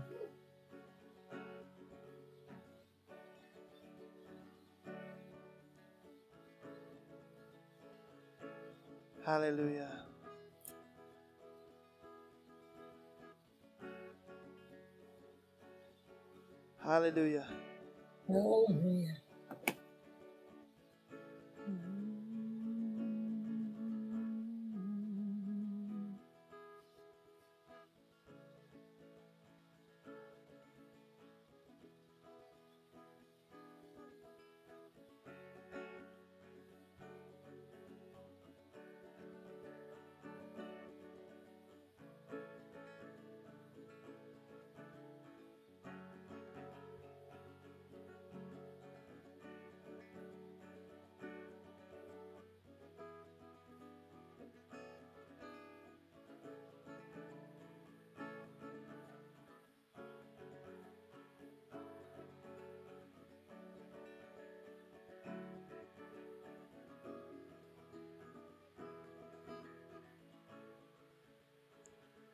[9.25, 10.04] Hallelujah.
[16.85, 17.47] Hallelujah.
[18.29, 19.24] Hallelujah.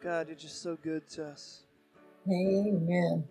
[0.02, 1.64] God, you're just so good to us.
[2.26, 3.24] Amen.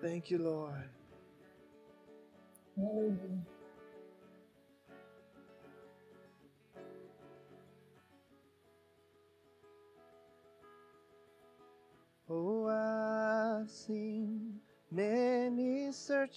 [0.00, 0.88] Thank you, Lord.
[2.76, 3.18] Hallelujah.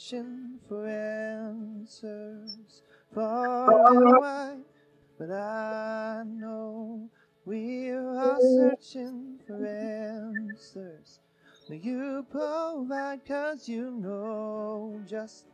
[0.10, 2.82] Searching for answers
[3.14, 4.64] far and wide,
[5.20, 7.08] but I know
[7.46, 11.20] we are searching for answers.
[11.70, 15.46] You provide cause you know just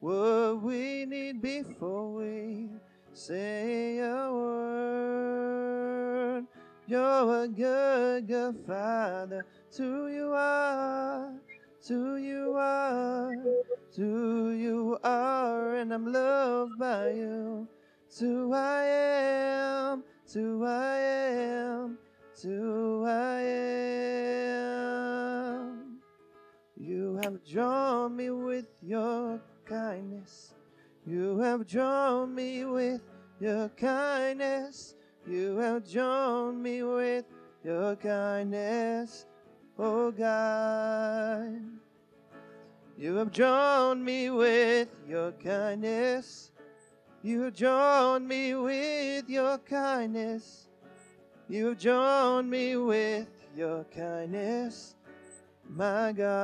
[0.00, 2.68] what we need before we
[3.14, 5.86] say a word.
[6.86, 9.46] You're a good, good father.
[9.76, 11.32] To you are,
[11.86, 13.32] to you are,
[13.96, 17.66] to you are, and I'm loved by you.
[18.18, 21.96] To I am, to I am,
[22.42, 23.40] to I
[24.60, 25.98] am.
[26.76, 30.52] You have drawn me with your kindness.
[31.06, 33.00] You have drawn me with
[33.40, 34.94] your kindness.
[35.26, 37.24] You have drawn me with
[37.64, 39.24] your kindness,
[39.78, 41.85] oh God.
[42.98, 46.50] You have drawn me with your kindness.
[47.22, 50.68] You have drawn me with your kindness.
[51.48, 54.94] You have drawn me with your kindness,
[55.68, 56.36] my God.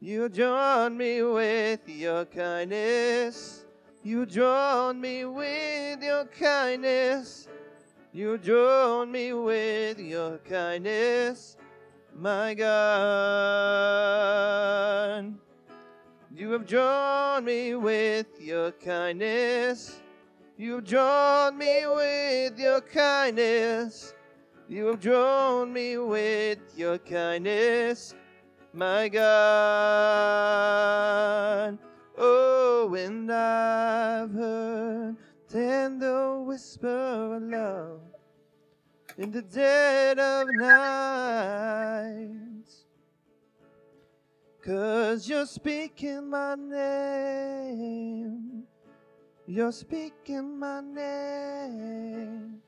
[0.00, 3.64] You have drawn me with your kindness.
[4.02, 7.48] You have drawn me with your kindness.
[8.12, 11.56] You have drawn me with your kindness,
[12.16, 12.74] my God.
[16.34, 20.00] You have drawn me with your kindness.
[20.56, 24.14] You have drawn me with your kindness.
[24.68, 28.14] You have drawn me with your kindness,
[28.72, 29.28] my God.
[32.16, 35.16] Oh, and I've heard
[35.48, 38.03] tender whisper of love
[39.16, 42.30] in the dead of night.
[44.64, 48.64] Cause you're speaking my name.
[49.46, 52.62] You're speaking my name.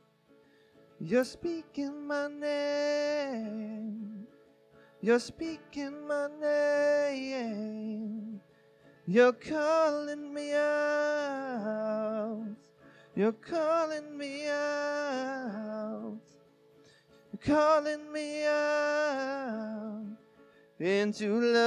[1.00, 4.26] You're speaking my name.
[5.00, 8.40] You're speaking my name.
[9.06, 12.44] You're calling me out.
[13.14, 16.18] You're calling me out.
[17.44, 20.04] Calling me out
[20.78, 21.62] into love,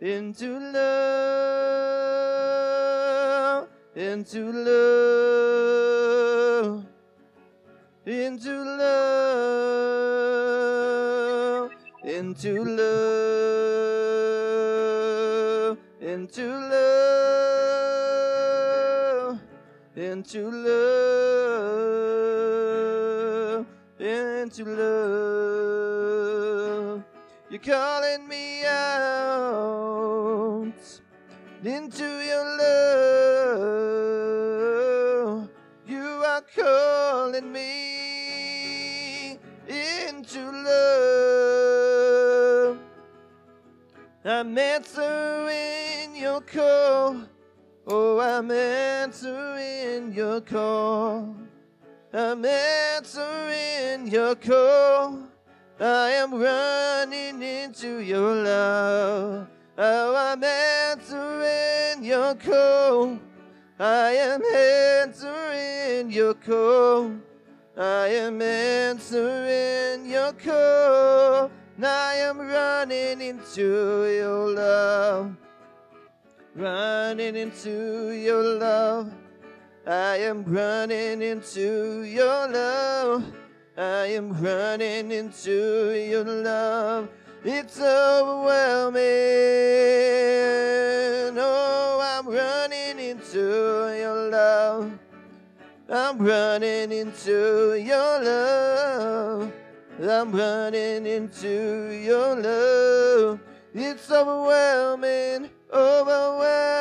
[0.00, 1.78] into love,
[3.96, 5.66] into love,
[8.06, 10.10] into love,
[12.04, 13.68] into love,
[16.00, 17.38] into love,
[19.96, 21.23] into love,
[24.04, 26.04] into love.
[27.48, 30.74] You're calling me out
[31.64, 32.44] into your
[34.28, 35.48] love.
[35.86, 39.38] You are calling me
[39.68, 42.78] into love.
[44.26, 47.22] I'm answering your call.
[47.86, 51.34] Oh, I'm answering your call.
[52.16, 55.18] I'm answering your call.
[55.80, 59.48] I am running into your love.
[59.76, 63.18] Oh, I'm answering your call.
[63.80, 67.16] I am answering your call.
[67.76, 71.50] I am answering your call.
[71.82, 75.34] I am running into your love.
[76.54, 79.12] Running into your love.
[79.86, 83.22] I am running into your love.
[83.76, 87.10] I am running into your love.
[87.44, 89.04] It's overwhelming.
[91.38, 94.98] Oh, I'm running into your love.
[95.90, 99.52] I'm running into your love.
[100.00, 103.38] I'm running into your love.
[103.74, 106.73] It's overwhelming, overwhelming.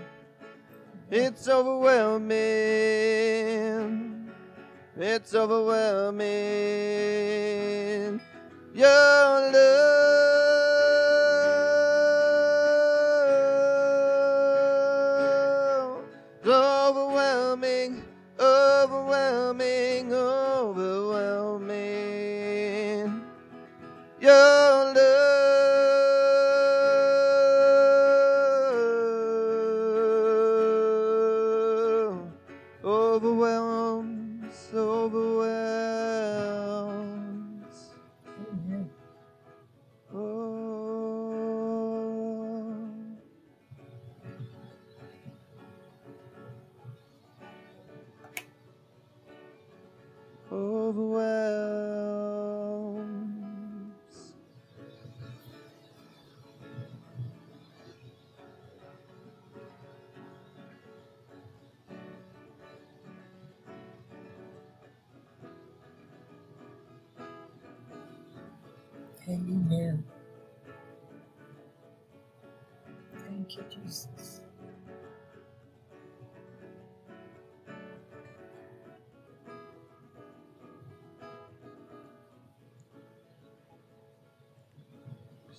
[1.12, 4.30] It's overwhelming.
[4.96, 8.20] It's overwhelming.
[8.72, 10.59] Your love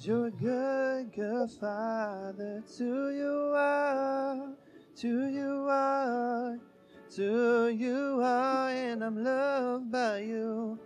[0.04, 2.64] You're a good, good father.
[2.78, 4.48] To you are,
[4.96, 6.58] to you are,
[7.18, 10.80] to you are, and I'm loved by you.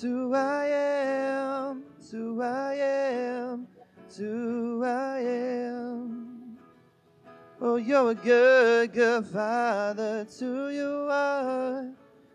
[0.00, 3.68] To I am, to I am,
[4.16, 6.56] to I am.
[7.60, 10.26] Oh, you're a good, good father.
[10.38, 11.90] To you are,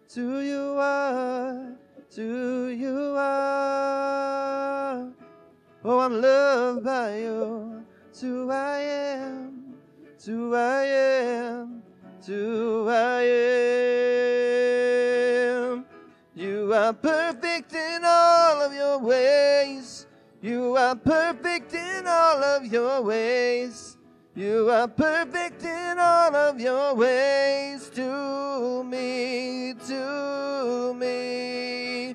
[0.09, 1.75] to you are,
[2.11, 3.97] to you are.
[5.89, 7.85] Oh, I'm loved by you.
[8.19, 9.73] To I am,
[10.25, 11.81] to I am,
[12.25, 13.21] to I
[15.61, 15.85] am.
[16.35, 20.07] You are perfect in all of your ways.
[20.41, 23.95] You are perfect in all of your ways.
[24.35, 32.13] You are perfect in all of your ways to me, to me.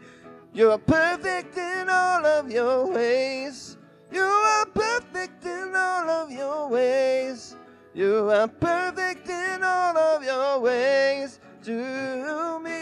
[0.55, 3.62] You are perfect in all of your ways.
[6.03, 7.57] All of your ways.
[7.95, 12.73] You are perfect in all of your ways to me.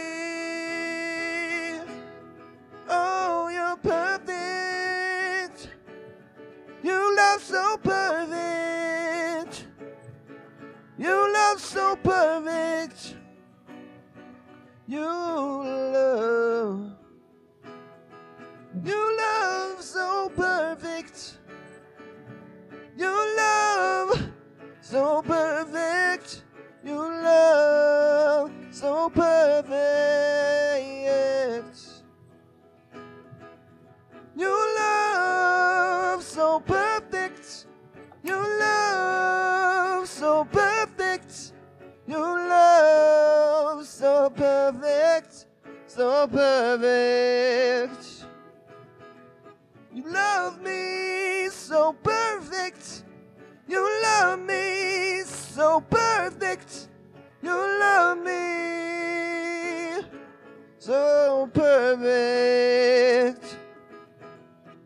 [2.88, 5.68] Oh, you're perfect.
[6.82, 9.66] You love so perfect.
[10.96, 13.16] You love so perfect.
[14.86, 16.92] You love.
[18.82, 20.79] You love so perfect.
[23.00, 24.28] You love
[24.82, 26.42] so perfect.
[26.84, 29.70] You love so perfect.
[34.36, 37.64] You love so perfect.
[38.22, 41.52] You love so perfect.
[42.06, 45.46] You love so perfect.
[45.86, 48.26] So perfect.
[49.90, 52.29] You love me so perfect.
[53.70, 56.88] You love me so perfect.
[57.40, 60.02] You love me
[60.80, 63.56] so perfect.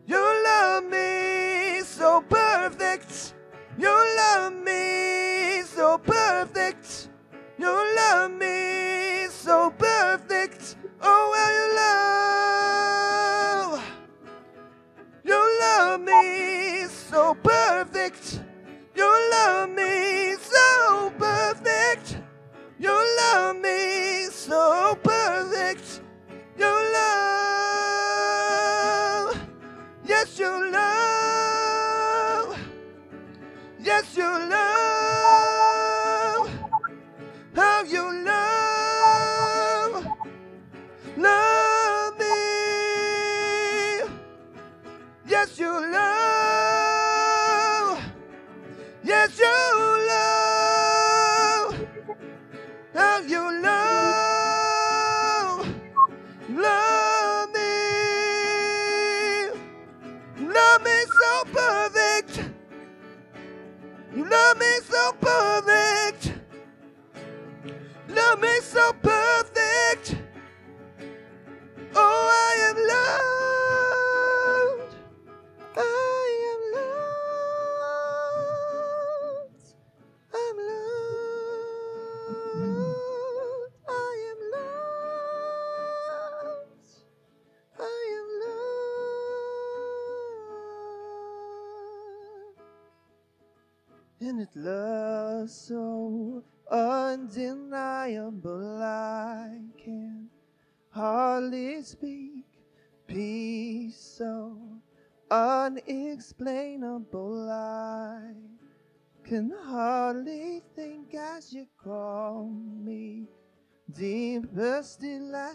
[0.05, 3.33] You love me so perfect.
[3.79, 7.09] You love me so perfect.
[7.57, 10.75] You love me so perfect.
[11.01, 11.75] Oh, well, you
[13.73, 13.81] love.
[15.23, 18.44] You love me so perfect.
[19.45, 22.17] Love me so perfect.
[22.79, 22.89] You
[23.19, 25.14] love me so perfect.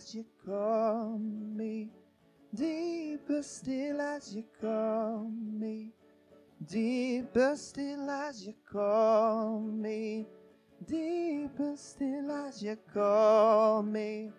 [0.01, 1.91] As you call me
[2.55, 5.31] deeper still as you call
[5.61, 5.91] me
[6.67, 10.27] deeper still as you call me
[10.89, 14.31] deeper still as you call me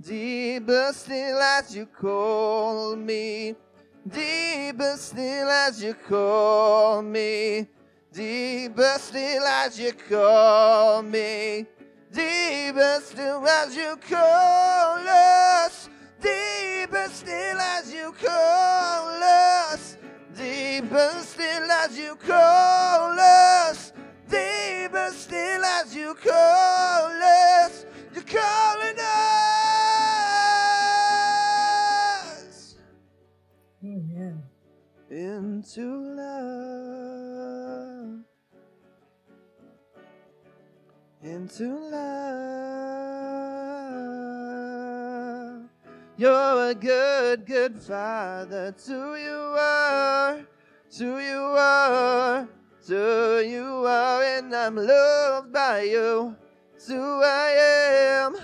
[0.00, 3.56] Deeper still as you call me,
[4.06, 7.66] deeper still as you call me,
[8.12, 11.66] deeper still as you call me,
[12.12, 15.88] deeper still as you call us,
[16.20, 19.96] deeper still as you call us,
[20.36, 23.92] deeper still as you call us,
[25.08, 29.14] But still, as you call us, you're calling us.
[33.82, 34.42] Amen.
[35.10, 36.87] into love.
[41.28, 42.08] Into love.
[46.16, 48.72] You're a good, good father.
[48.86, 50.40] To you are,
[50.96, 52.48] to you are,
[52.86, 56.34] to you are, and I'm loved by you.
[56.86, 58.36] To I am,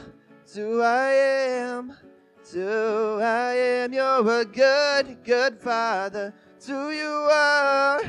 [0.52, 1.96] to I am,
[2.52, 3.94] to I am.
[3.94, 6.34] You're a good, good father.
[6.66, 8.02] To you are,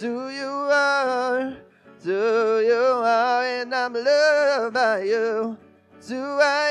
[0.00, 1.56] to you are,
[2.02, 5.58] to you are, and I'm loved by you.
[6.06, 6.70] To I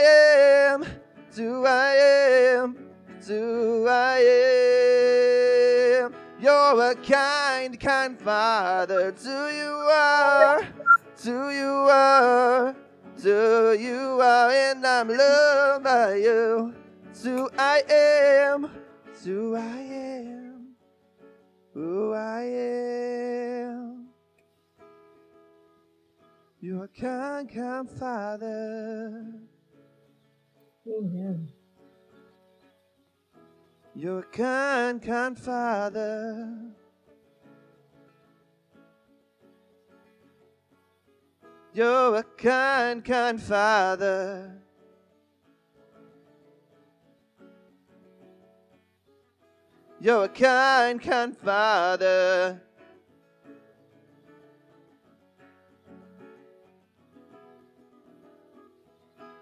[0.72, 0.86] am,
[1.36, 2.78] to I am,
[3.26, 4.20] to I
[6.04, 6.14] am.
[6.40, 9.12] You're a kind, kind father.
[9.12, 10.62] To you are,
[11.24, 12.76] to you are,
[13.22, 16.74] to you are, and I'm loved by you.
[17.24, 18.70] To I am,
[19.24, 20.76] to I am,
[21.74, 23.57] who I am.
[26.68, 29.24] You're a kind, kind father.
[30.86, 31.50] Amen.
[33.96, 36.60] You're a kind, kind father.
[41.74, 44.52] You're a kind, kind father.
[50.02, 52.62] You're a kind, kind father.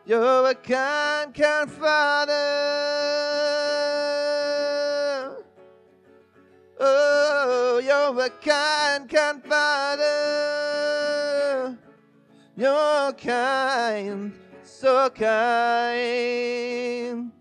[0.07, 2.33] You're a kind, kind father.
[6.79, 10.05] Oh, you're a kind, kind father.
[12.55, 14.31] You're kind,
[14.61, 17.31] so kind.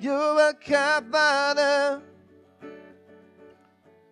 [0.00, 2.02] You're a kind father.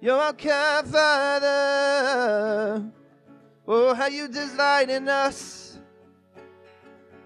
[0.01, 2.85] You're a kind father.
[3.67, 5.66] Oh, how you delight in us.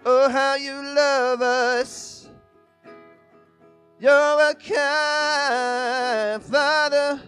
[0.04, 2.28] Oh, how you love us.
[3.98, 7.20] You're a kind Father.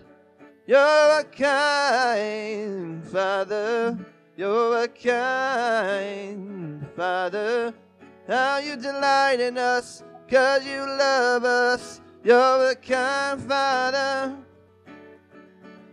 [0.66, 3.98] You're a kind Father.
[4.36, 7.74] You're a kind Father.
[8.26, 12.00] How you delight in us, cause you love us.
[12.24, 14.34] You're a kind Father.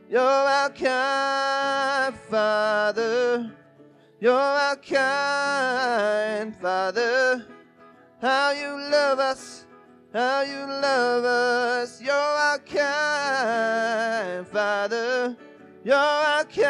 [0.09, 3.51] You're our kind Father.
[4.21, 7.45] You're our kind Father.
[8.21, 9.65] How you love us,
[10.13, 12.01] how you love us.
[12.01, 15.37] You're our kind Father.
[15.85, 16.65] You're our kind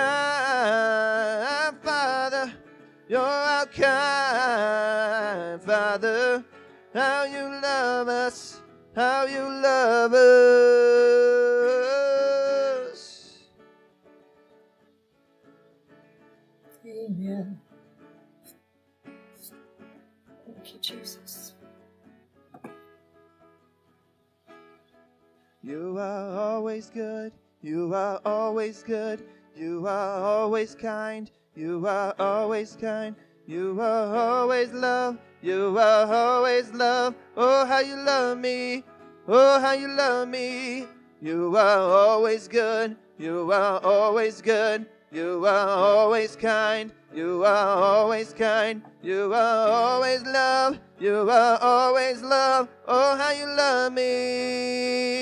[1.82, 2.54] Father.
[3.08, 6.45] You're our kind Father.
[6.93, 8.62] How you love us,
[8.95, 10.79] how you love us.
[26.80, 27.34] Always good.
[27.62, 29.26] You are always good.
[29.54, 31.30] You are always kind.
[31.54, 33.18] You are always kind.
[33.48, 35.18] You are always love.
[35.42, 37.16] You are always love.
[37.36, 38.86] Oh, how you love me.
[39.28, 40.88] Oh, how you love me.
[41.22, 42.96] You are always good.
[43.18, 44.86] You are always good.
[45.12, 46.94] You are always kind.
[47.14, 48.82] You are always kind.
[49.04, 50.80] You are always love.
[50.98, 52.70] You are always love.
[52.88, 55.20] Oh, how you love me.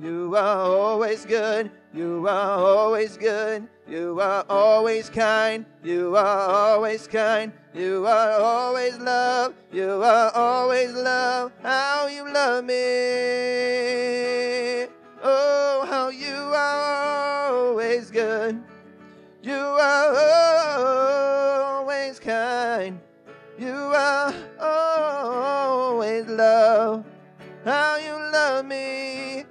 [0.00, 1.70] You are always good.
[1.92, 3.68] You are always good.
[3.86, 5.66] You are always kind.
[5.84, 7.52] You are always kind.
[7.74, 9.52] You are always love.
[9.70, 11.52] You are always love.
[11.62, 12.74] How you love me.
[15.22, 18.62] Oh, how you are always good.
[19.42, 20.16] You are
[21.76, 22.98] always kind.
[23.58, 27.04] You are always love.
[27.66, 28.09] How you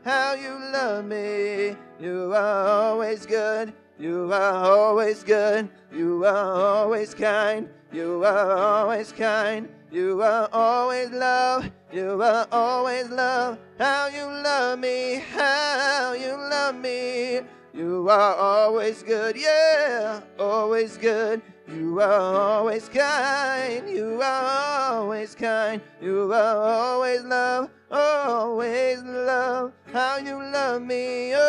[0.09, 1.75] how you love me.
[1.99, 3.73] You are always good.
[3.99, 5.69] You are always good.
[5.93, 7.69] You are always kind.
[7.93, 9.69] You are always kind.
[9.91, 11.69] You are always love.
[11.93, 13.59] You are always love.
[13.77, 17.41] How you love me, how you love me.
[17.73, 21.41] You are always good, yeah, always good.
[21.71, 30.17] You are always kind, you are always kind, you are always love, always love, how
[30.17, 31.39] you love me, oh,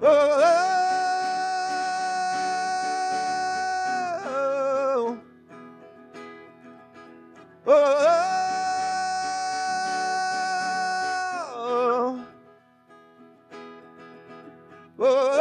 [0.00, 0.40] oh,
[4.26, 5.20] oh,
[7.66, 7.84] oh.
[11.58, 12.24] oh.
[14.98, 15.39] oh.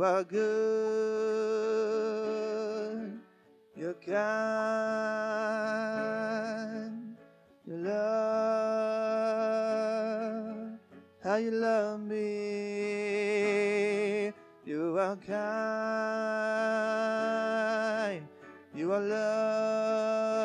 [0.00, 0.40] You are good.
[3.76, 4.16] You're kind.
[7.66, 8.00] Your love.
[11.22, 13.12] How you love me.
[14.64, 15.36] You are kind.
[18.74, 20.40] You are love.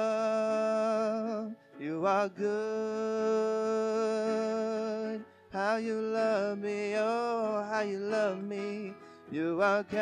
[1.79, 2.75] You are good.
[5.49, 6.95] How you love me.
[6.97, 8.93] Oh, how you love me.
[9.35, 9.99] You are kind.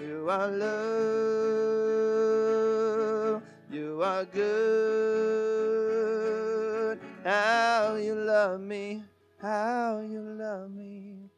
[0.00, 0.72] You are love.
[3.70, 4.48] You are good.
[7.22, 9.04] How you love me.
[9.36, 11.28] How you love me.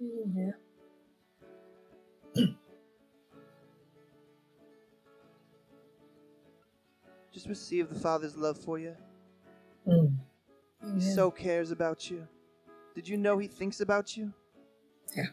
[0.00, 0.54] Amen.
[7.32, 8.96] Just receive the Father's love for you.
[9.86, 10.16] Mm.
[10.96, 12.26] He so cares about you.
[12.94, 14.32] Did you know He thinks about you?
[15.16, 15.24] Yeah.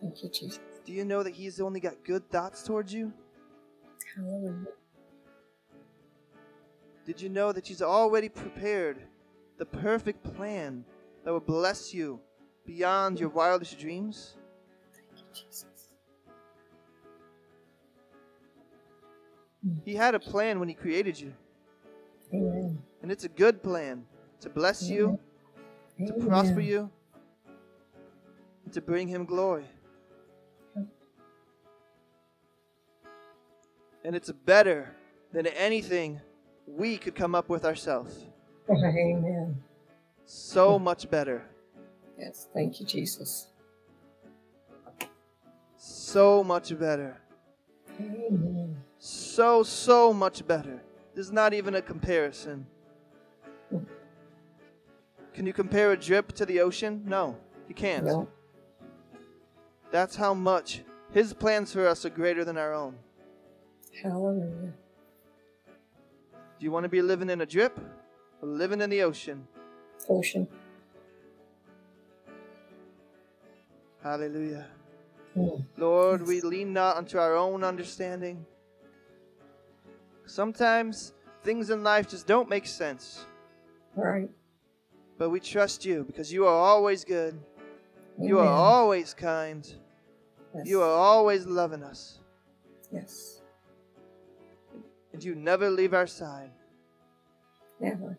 [0.00, 0.60] Thank you, Jesus.
[0.84, 3.12] Do you know that He's only got good thoughts towards you?
[4.14, 4.66] Hallelujah.
[7.04, 8.98] Did you know that He's already prepared
[9.58, 10.84] the perfect plan
[11.24, 12.20] that will bless you
[12.66, 14.36] beyond your wildest dreams?
[14.94, 15.66] Thank you, Jesus.
[19.84, 21.32] He had a plan when He created you,
[22.32, 22.78] Amen.
[23.02, 24.04] and it's a good plan
[24.40, 25.18] to bless you,
[26.06, 26.28] to Amen.
[26.28, 26.90] prosper you,
[28.72, 29.66] to bring Him glory.
[34.04, 34.94] And it's better
[35.32, 36.20] than anything
[36.66, 38.26] we could come up with ourselves.
[38.70, 39.56] Amen.
[40.24, 41.44] So much better.
[42.18, 42.48] Yes.
[42.52, 43.48] Thank you, Jesus.
[45.76, 47.16] So much better.
[48.00, 48.76] Amen.
[48.98, 50.82] So, so much better.
[51.14, 52.66] There's not even a comparison.
[55.34, 57.02] Can you compare a drip to the ocean?
[57.04, 57.36] No,
[57.68, 58.04] you can't.
[58.06, 58.28] No.
[59.96, 60.82] That's how much
[61.12, 62.96] His plans for us are greater than our own.
[64.02, 64.74] Hallelujah.
[66.58, 67.80] Do you want to be living in a drip
[68.42, 69.48] or living in the ocean?
[70.06, 70.46] Ocean.
[74.02, 74.66] Hallelujah.
[75.34, 75.64] Mm.
[75.78, 78.44] Lord, we lean not unto our own understanding.
[80.26, 83.24] Sometimes things in life just don't make sense,
[83.94, 84.28] Right.
[85.16, 87.40] but we trust you because you are always good.
[88.20, 89.66] You are always kind.
[90.56, 90.66] Yes.
[90.66, 92.20] You are always loving us.
[92.90, 93.42] Yes.
[95.12, 96.50] And you never leave our side.
[97.78, 98.16] Never.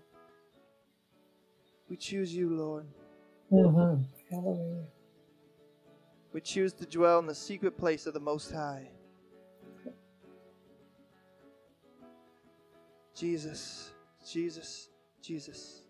[1.89, 2.85] We choose you, Lord.
[3.51, 4.03] Mm-hmm.
[4.29, 4.83] Hallelujah.
[6.33, 8.89] We choose to dwell in the secret place of the Most High.
[13.15, 13.93] Jesus,
[14.29, 14.89] Jesus,
[15.23, 15.86] Jesus.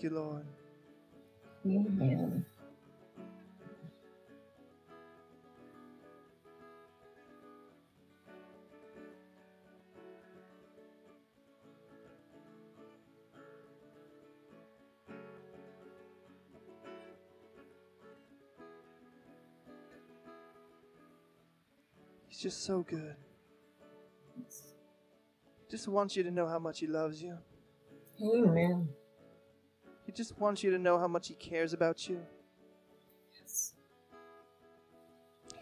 [0.00, 0.44] Thank you, Lord.
[1.66, 2.46] Amen.
[22.28, 23.16] He's just so good.
[25.68, 27.36] Just wants you to know how much he loves you.
[28.22, 28.88] Amen.
[30.18, 32.20] He just wants you to know how much he cares about you.
[33.40, 33.74] Yes.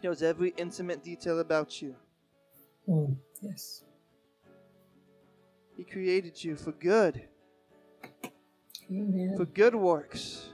[0.00, 1.94] He knows every intimate detail about you.
[2.88, 3.16] Mm.
[3.42, 3.84] Yes.
[5.76, 7.28] He created you for good,
[8.90, 9.34] Amen.
[9.36, 10.48] for good works.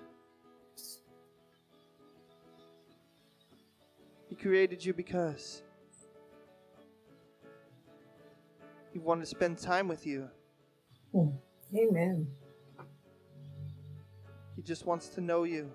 [4.29, 5.63] He created you because
[8.93, 10.29] he wanted to spend time with you.
[11.15, 11.37] Mm.
[11.77, 12.27] Amen.
[14.57, 15.71] He just wants to know you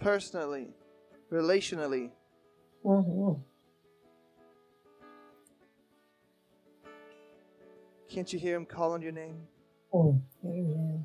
[0.00, 0.68] personally,
[1.32, 2.10] relationally.
[2.84, 3.40] Mm-hmm.
[8.08, 9.36] Can't you hear him calling your name?
[9.92, 10.20] Mm.
[10.44, 11.04] Amen.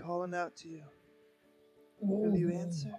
[0.00, 0.82] Calling out to you.
[2.00, 2.94] Will you answer?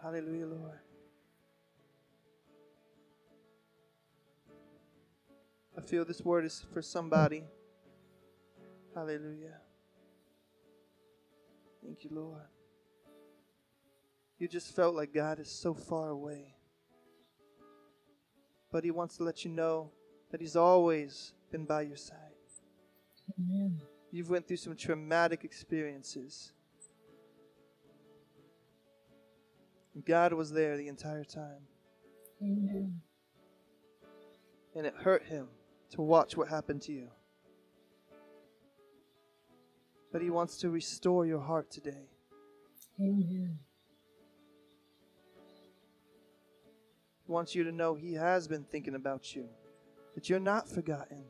[0.00, 0.78] Hallelujah, Lord.
[5.76, 7.44] I feel this word is for somebody.
[8.94, 9.63] Hallelujah.
[11.94, 12.40] Thank you, Lord.
[14.36, 16.56] You just felt like God is so far away.
[18.72, 19.92] But He wants to let you know
[20.32, 22.18] that He's always been by your side.
[23.38, 23.80] Amen.
[24.10, 26.52] You've went through some traumatic experiences.
[30.04, 31.62] God was there the entire time.
[32.42, 33.02] Amen.
[34.74, 35.46] And it hurt him
[35.90, 37.10] to watch what happened to you.
[40.14, 42.06] But he wants to restore your heart today.
[43.00, 43.58] Amen.
[47.26, 49.48] He wants you to know he has been thinking about you,
[50.14, 51.24] that you're not forgotten.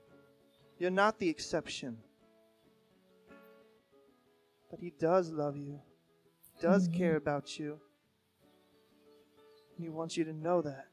[0.78, 1.96] You're not the exception.
[4.70, 5.80] But he does love you,
[6.60, 6.98] does Amen.
[6.98, 7.80] care about you.
[9.78, 10.88] And he wants you to know that.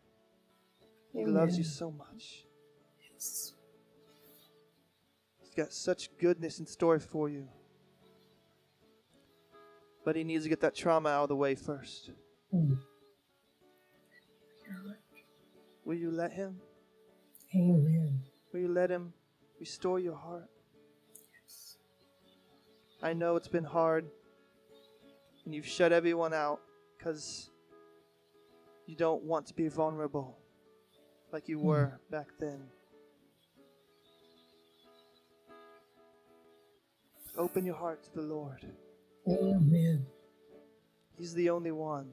[1.12, 2.46] He loves you so much.
[3.12, 3.52] Yes.
[5.42, 7.50] He's got such goodness in store for you.
[10.04, 12.12] But he needs to get that trauma out of the way first.
[12.54, 12.78] Mm.
[15.86, 16.58] Will you let him?
[17.56, 18.22] Amen.
[18.54, 19.14] Will you let him
[19.60, 20.50] restore your heart?
[21.44, 21.78] Yes.
[23.02, 24.06] I know it's been hard
[25.46, 26.62] and you've shut everyone out
[26.98, 27.50] because
[28.86, 30.38] you don't want to be vulnerable
[31.32, 32.62] like you were back then.
[37.38, 38.66] Open your heart to the Lord.
[39.28, 40.06] Amen.
[41.18, 42.10] He's the only one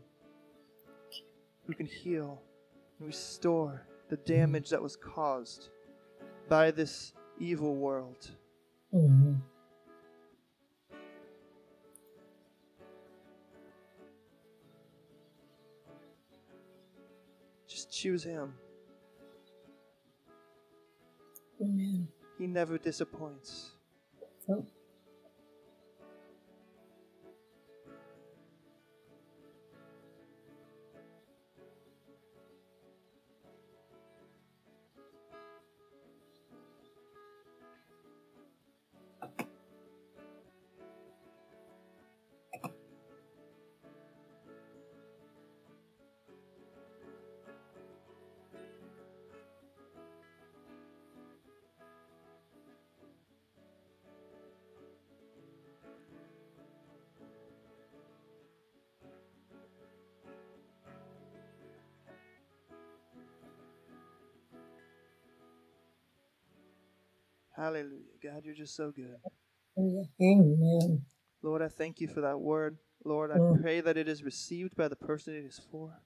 [1.66, 2.42] who can heal
[2.98, 5.68] and restore the damage that was caused
[6.48, 8.30] by this evil world.
[8.94, 9.34] Mm-hmm.
[17.66, 18.54] Just choose Him.
[21.60, 22.08] Amen.
[22.38, 23.72] He never disappoints.
[24.48, 24.64] Oh.
[67.58, 68.14] Hallelujah.
[68.22, 69.16] God, you're just so good.
[69.76, 71.04] Amen.
[71.42, 72.78] Lord, I thank you for that word.
[73.04, 73.60] Lord, I Mm.
[73.60, 76.00] pray that it is received by the person it is for.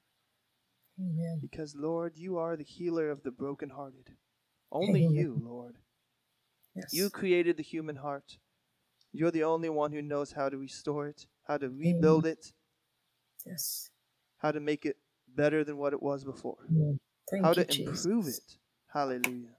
[0.99, 1.41] Amen.
[1.41, 4.17] Because, Lord, you are the healer of the brokenhearted.
[4.71, 5.15] Only Amen.
[5.15, 5.77] you, Lord.
[6.75, 6.95] Yes.
[6.95, 8.39] You created the human heart.
[9.13, 12.55] You're the only one who knows how to restore it, how to rebuild it,
[13.45, 13.91] Yes.
[14.39, 14.97] how to make it
[15.29, 16.67] better than what it was before,
[17.43, 18.05] how you, to Jesus.
[18.07, 18.59] improve it.
[18.87, 19.55] Hallelujah.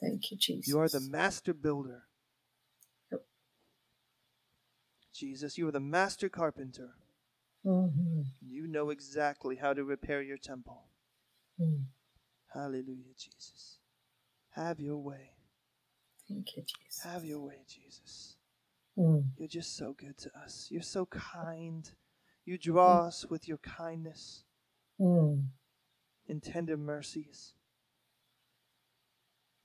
[0.00, 0.68] Thank you, Jesus.
[0.68, 2.04] You are the master builder.
[3.12, 3.20] Yep.
[5.12, 6.94] Jesus, you are the master carpenter.
[7.64, 8.24] Mhm.
[8.40, 10.88] You know exactly how to repair your temple.
[11.58, 11.84] Mm.
[12.54, 13.78] Hallelujah, Jesus.
[14.50, 15.36] Have your way.
[16.26, 17.02] Thank you, Jesus.
[17.02, 18.36] Have your way, Jesus.
[18.96, 19.32] Mm.
[19.36, 20.70] You're just so good to us.
[20.70, 21.92] You're so kind.
[22.46, 24.44] You draw us with your kindness
[24.98, 25.50] Mm.
[26.28, 27.54] and tender mercies.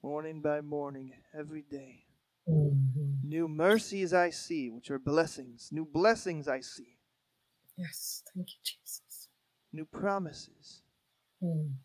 [0.05, 2.05] Morning by morning, every day.
[2.47, 3.23] Mhm.
[3.23, 5.71] New mercies I see, which are blessings.
[5.71, 6.99] New blessings I see.
[7.75, 8.21] Yes.
[8.31, 9.29] Thank you, Jesus.
[9.71, 10.83] New promises.
[11.41, 11.79] Mm.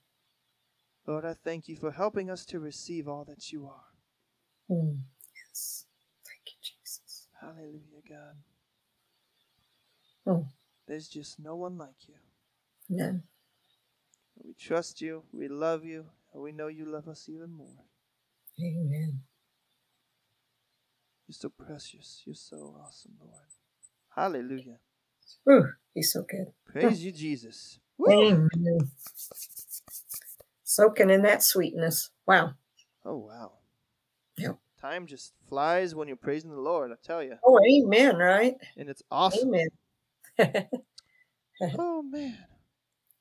[1.07, 3.95] Lord, I thank you for helping us to receive all that you are.
[4.69, 5.01] Mm.
[5.35, 5.87] Yes.
[6.23, 7.27] Thank you, Jesus.
[7.41, 8.37] Hallelujah, God.
[10.27, 10.47] Oh,
[10.85, 12.19] There's just no one like you.
[12.91, 13.23] no.
[14.37, 17.87] We trust you, we love you, and we know you love us even more.
[18.63, 19.21] Amen.
[21.27, 22.23] You're so precious.
[22.27, 23.35] You're so awesome, Lord.
[24.15, 24.79] Hallelujah.
[25.49, 26.53] Ooh, he's so good.
[26.67, 27.79] Praise you, Jesus.
[27.99, 28.11] Woo!
[28.11, 28.91] Amen.
[30.65, 32.11] Soaking in that sweetness.
[32.27, 32.55] Wow.
[33.05, 33.53] Oh, wow.
[34.39, 34.59] Yep.
[34.81, 37.37] time just flies when you're praising the Lord, I tell you.
[37.45, 38.55] Oh, amen, right?
[38.77, 39.53] And it's awesome.
[40.39, 40.67] Amen.
[41.79, 42.39] oh, man.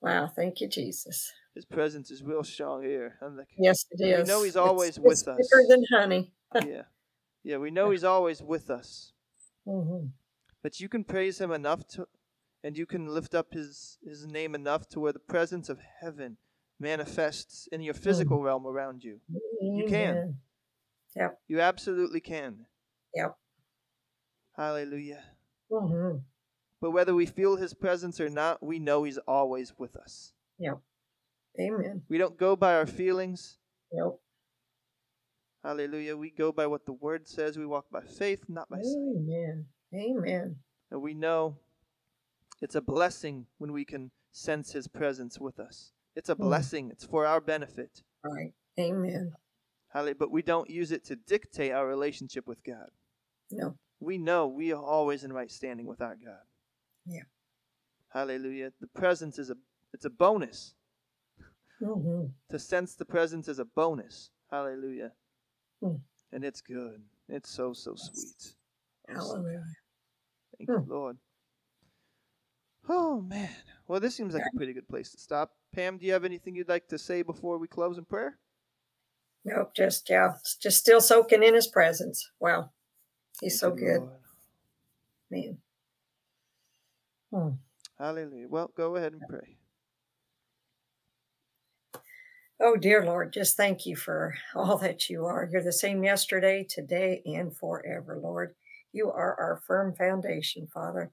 [0.01, 1.31] Wow, thank you, Jesus.
[1.55, 3.17] His presence is real strong here.
[3.21, 5.38] And like, Yes, it we know He's always it's with us.
[5.49, 6.34] thicker than honey.
[6.65, 6.84] yeah.
[7.43, 9.11] Yeah, we know He's always with us.
[9.65, 10.07] hmm
[10.63, 12.07] But you can praise Him enough to,
[12.63, 16.38] and you can lift up His, His name enough to where the presence of heaven
[16.80, 19.19] manifests in your physical realm around you.
[19.59, 20.38] You can.
[21.17, 21.38] Amen.
[21.47, 22.67] You absolutely can.
[23.13, 23.35] Yep.
[24.55, 25.23] Hallelujah.
[26.81, 30.34] But whether we feel his presence or not, we know he's always with us.
[31.60, 32.03] Amen.
[32.07, 33.57] We don't go by our feelings.
[33.91, 34.19] Yep.
[35.64, 36.15] Hallelujah.
[36.15, 37.57] We go by what the word says.
[37.57, 38.95] We walk by faith, not by sight.
[39.18, 39.65] Amen.
[39.93, 40.56] Amen.
[40.89, 41.57] And we know
[42.61, 45.91] it's a blessing when we can sense his presence with us.
[46.15, 46.43] It's a Hmm.
[46.43, 46.91] blessing.
[46.91, 48.03] It's for our benefit.
[48.23, 48.53] Right.
[48.80, 49.34] Amen.
[49.89, 50.15] Hallelujah.
[50.15, 52.89] But we don't use it to dictate our relationship with God.
[53.51, 53.76] No.
[53.99, 56.43] We know we are always in right standing with our God.
[57.10, 57.23] Yeah.
[58.10, 58.72] Hallelujah.
[58.80, 59.56] The presence is a
[59.94, 60.76] it's a bonus.
[61.80, 64.30] hmm To sense the presence is a bonus.
[64.52, 65.11] Hallelujah.
[65.81, 65.95] Hmm.
[66.31, 67.02] And it's good.
[67.27, 68.53] It's so so sweet.
[69.10, 69.64] Oh, Hallelujah.
[70.57, 70.76] Thank Hmm.
[70.76, 71.18] you, Lord.
[72.88, 73.49] Oh man.
[73.88, 75.52] Well, this seems like a pretty good place to stop.
[75.73, 78.38] Pam, do you have anything you'd like to say before we close in prayer?
[79.45, 79.73] Nope.
[79.76, 80.34] Just yeah.
[80.61, 82.30] Just still soaking in His presence.
[82.40, 82.72] Wow.
[83.41, 84.11] He's so Thank you, good, Lord.
[85.31, 85.57] man.
[87.31, 87.49] Hmm.
[87.97, 88.47] Hallelujah.
[88.47, 89.57] Well, go ahead and pray.
[92.61, 95.47] Oh, dear Lord, just thank you for all that you are.
[95.51, 98.56] You're the same yesterday, today, and forever, Lord.
[98.91, 101.11] You are our firm foundation, Father.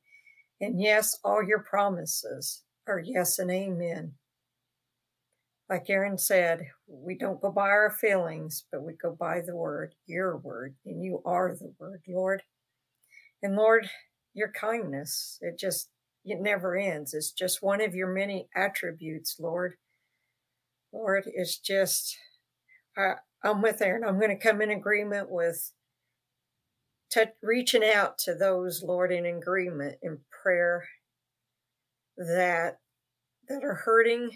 [0.60, 4.14] And yes, all your promises are yes and amen.
[5.68, 9.94] Like Aaron said, we don't go by our feelings, but we go by the word,
[10.06, 12.42] your word, and you are the word, Lord.
[13.42, 13.88] And Lord,
[14.32, 15.88] your kindness, it just,
[16.26, 17.14] it never ends.
[17.14, 19.74] It's just one of your many attributes, Lord.
[20.92, 22.16] Lord, it's just,
[22.96, 24.04] I, I'm with Aaron.
[24.04, 25.72] I'm going to come in agreement with
[27.42, 30.84] reaching out to those, Lord, in agreement in prayer
[32.16, 32.78] that
[33.48, 34.30] that are hurting,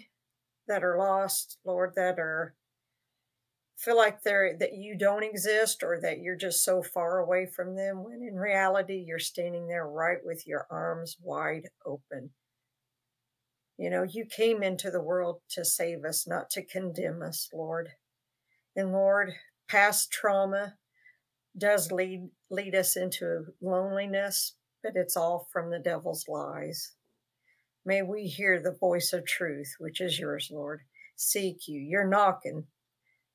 [0.67, 2.55] that are lost, Lord, that are
[3.81, 7.75] feel like they're that you don't exist or that you're just so far away from
[7.75, 12.29] them when in reality you're standing there right with your arms wide open.
[13.77, 17.89] You know, you came into the world to save us, not to condemn us, Lord.
[18.75, 19.33] And Lord,
[19.67, 20.75] past trauma
[21.57, 24.53] does lead lead us into loneliness,
[24.83, 26.93] but it's all from the devil's lies.
[27.83, 30.81] May we hear the voice of truth, which is yours, Lord.
[31.15, 31.79] Seek you.
[31.79, 32.67] You're knocking.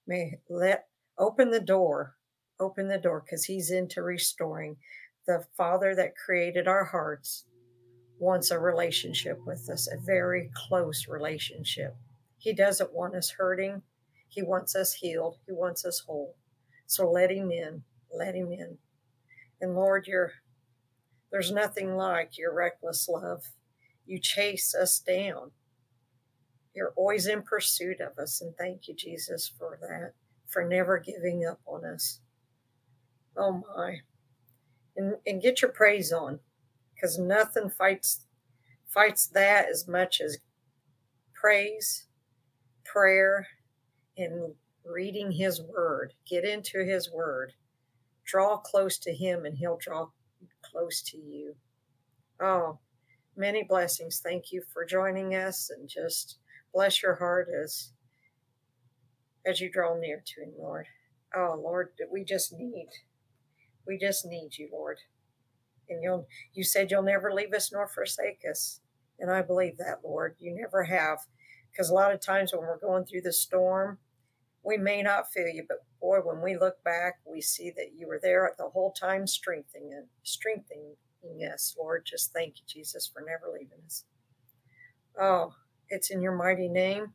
[0.06, 0.86] May let
[1.18, 2.16] open the door.
[2.58, 4.76] Open the door because he's into restoring.
[5.26, 7.44] The Father that created our hearts
[8.18, 11.96] wants a relationship with us, a very close relationship.
[12.38, 13.82] He doesn't want us hurting.
[14.28, 15.38] He wants us healed.
[15.46, 16.36] He wants us whole.
[16.86, 17.82] So let him in.
[18.12, 18.78] Let him in.
[19.60, 20.32] And Lord, you're,
[21.30, 23.42] there's nothing like your reckless love.
[24.06, 25.50] You chase us down.
[26.77, 28.43] You're always in pursuit of us.
[28.43, 30.12] And thank you, Jesus, for that,
[30.47, 32.20] for never giving up on us.
[33.35, 34.01] Oh my.
[34.94, 36.39] And, and get your praise on
[36.94, 38.27] because nothing fights
[38.86, 40.39] fights that as much as
[41.35, 42.07] praise,
[42.85, 43.47] prayer,
[44.16, 44.55] and
[44.85, 46.12] reading his word.
[46.28, 47.55] Get into his word.
[48.24, 50.09] Draw close to him and he'll draw
[50.62, 51.55] close to you.
[52.40, 52.78] Oh,
[53.35, 54.20] many blessings.
[54.23, 56.39] Thank you for joining us and just
[56.77, 57.93] bless your heart as
[59.47, 60.86] as you draw near to him, Lord.
[61.35, 62.89] Oh, Lord, we just need
[63.86, 64.98] we just need you, Lord.
[65.89, 68.81] And you'll you said you'll never leave us nor forsake us.
[69.19, 70.36] And I believe that, Lord.
[70.39, 71.20] You never have.
[71.73, 73.98] Because a lot of times when we're going through the storm,
[74.62, 78.07] we may not feel you, but boy, when we look back, we see that you
[78.07, 80.97] were there the whole time strengthening strengthening
[81.51, 82.05] us, Lord.
[82.05, 84.05] Just thank you, Jesus, for never leaving us.
[85.19, 85.55] Oh,
[85.88, 87.12] it's in your mighty name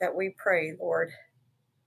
[0.00, 1.10] that we pray, Lord,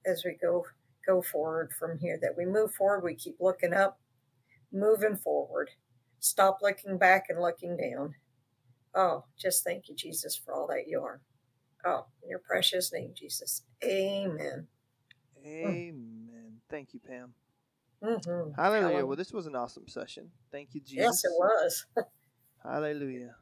[0.05, 0.65] as we go
[1.05, 3.99] go forward from here, that we move forward, we keep looking up,
[4.71, 5.69] moving forward.
[6.19, 8.13] Stop looking back and looking down.
[8.93, 11.21] Oh, just thank you, Jesus, for all that you are.
[11.85, 13.63] Oh, in your precious name, Jesus.
[13.83, 14.67] Amen.
[15.43, 16.61] Amen.
[16.69, 17.33] Thank you, Pam.
[18.03, 19.05] hmm Hallelujah.
[19.05, 20.29] Well, this was an awesome session.
[20.51, 20.97] Thank you, Jesus.
[20.97, 21.85] Yes, it was.
[22.63, 23.35] Hallelujah.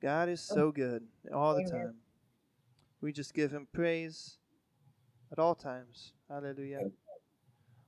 [0.00, 1.02] God is so good
[1.32, 1.94] all the time.
[3.00, 4.38] We just give him praise
[5.32, 6.12] at all times.
[6.28, 6.90] Hallelujah.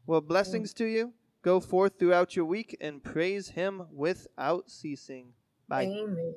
[0.07, 1.13] Well, blessings to you.
[1.43, 5.33] Go forth throughout your week and praise Him without ceasing.
[5.69, 5.85] Bye.
[5.85, 6.35] Amen.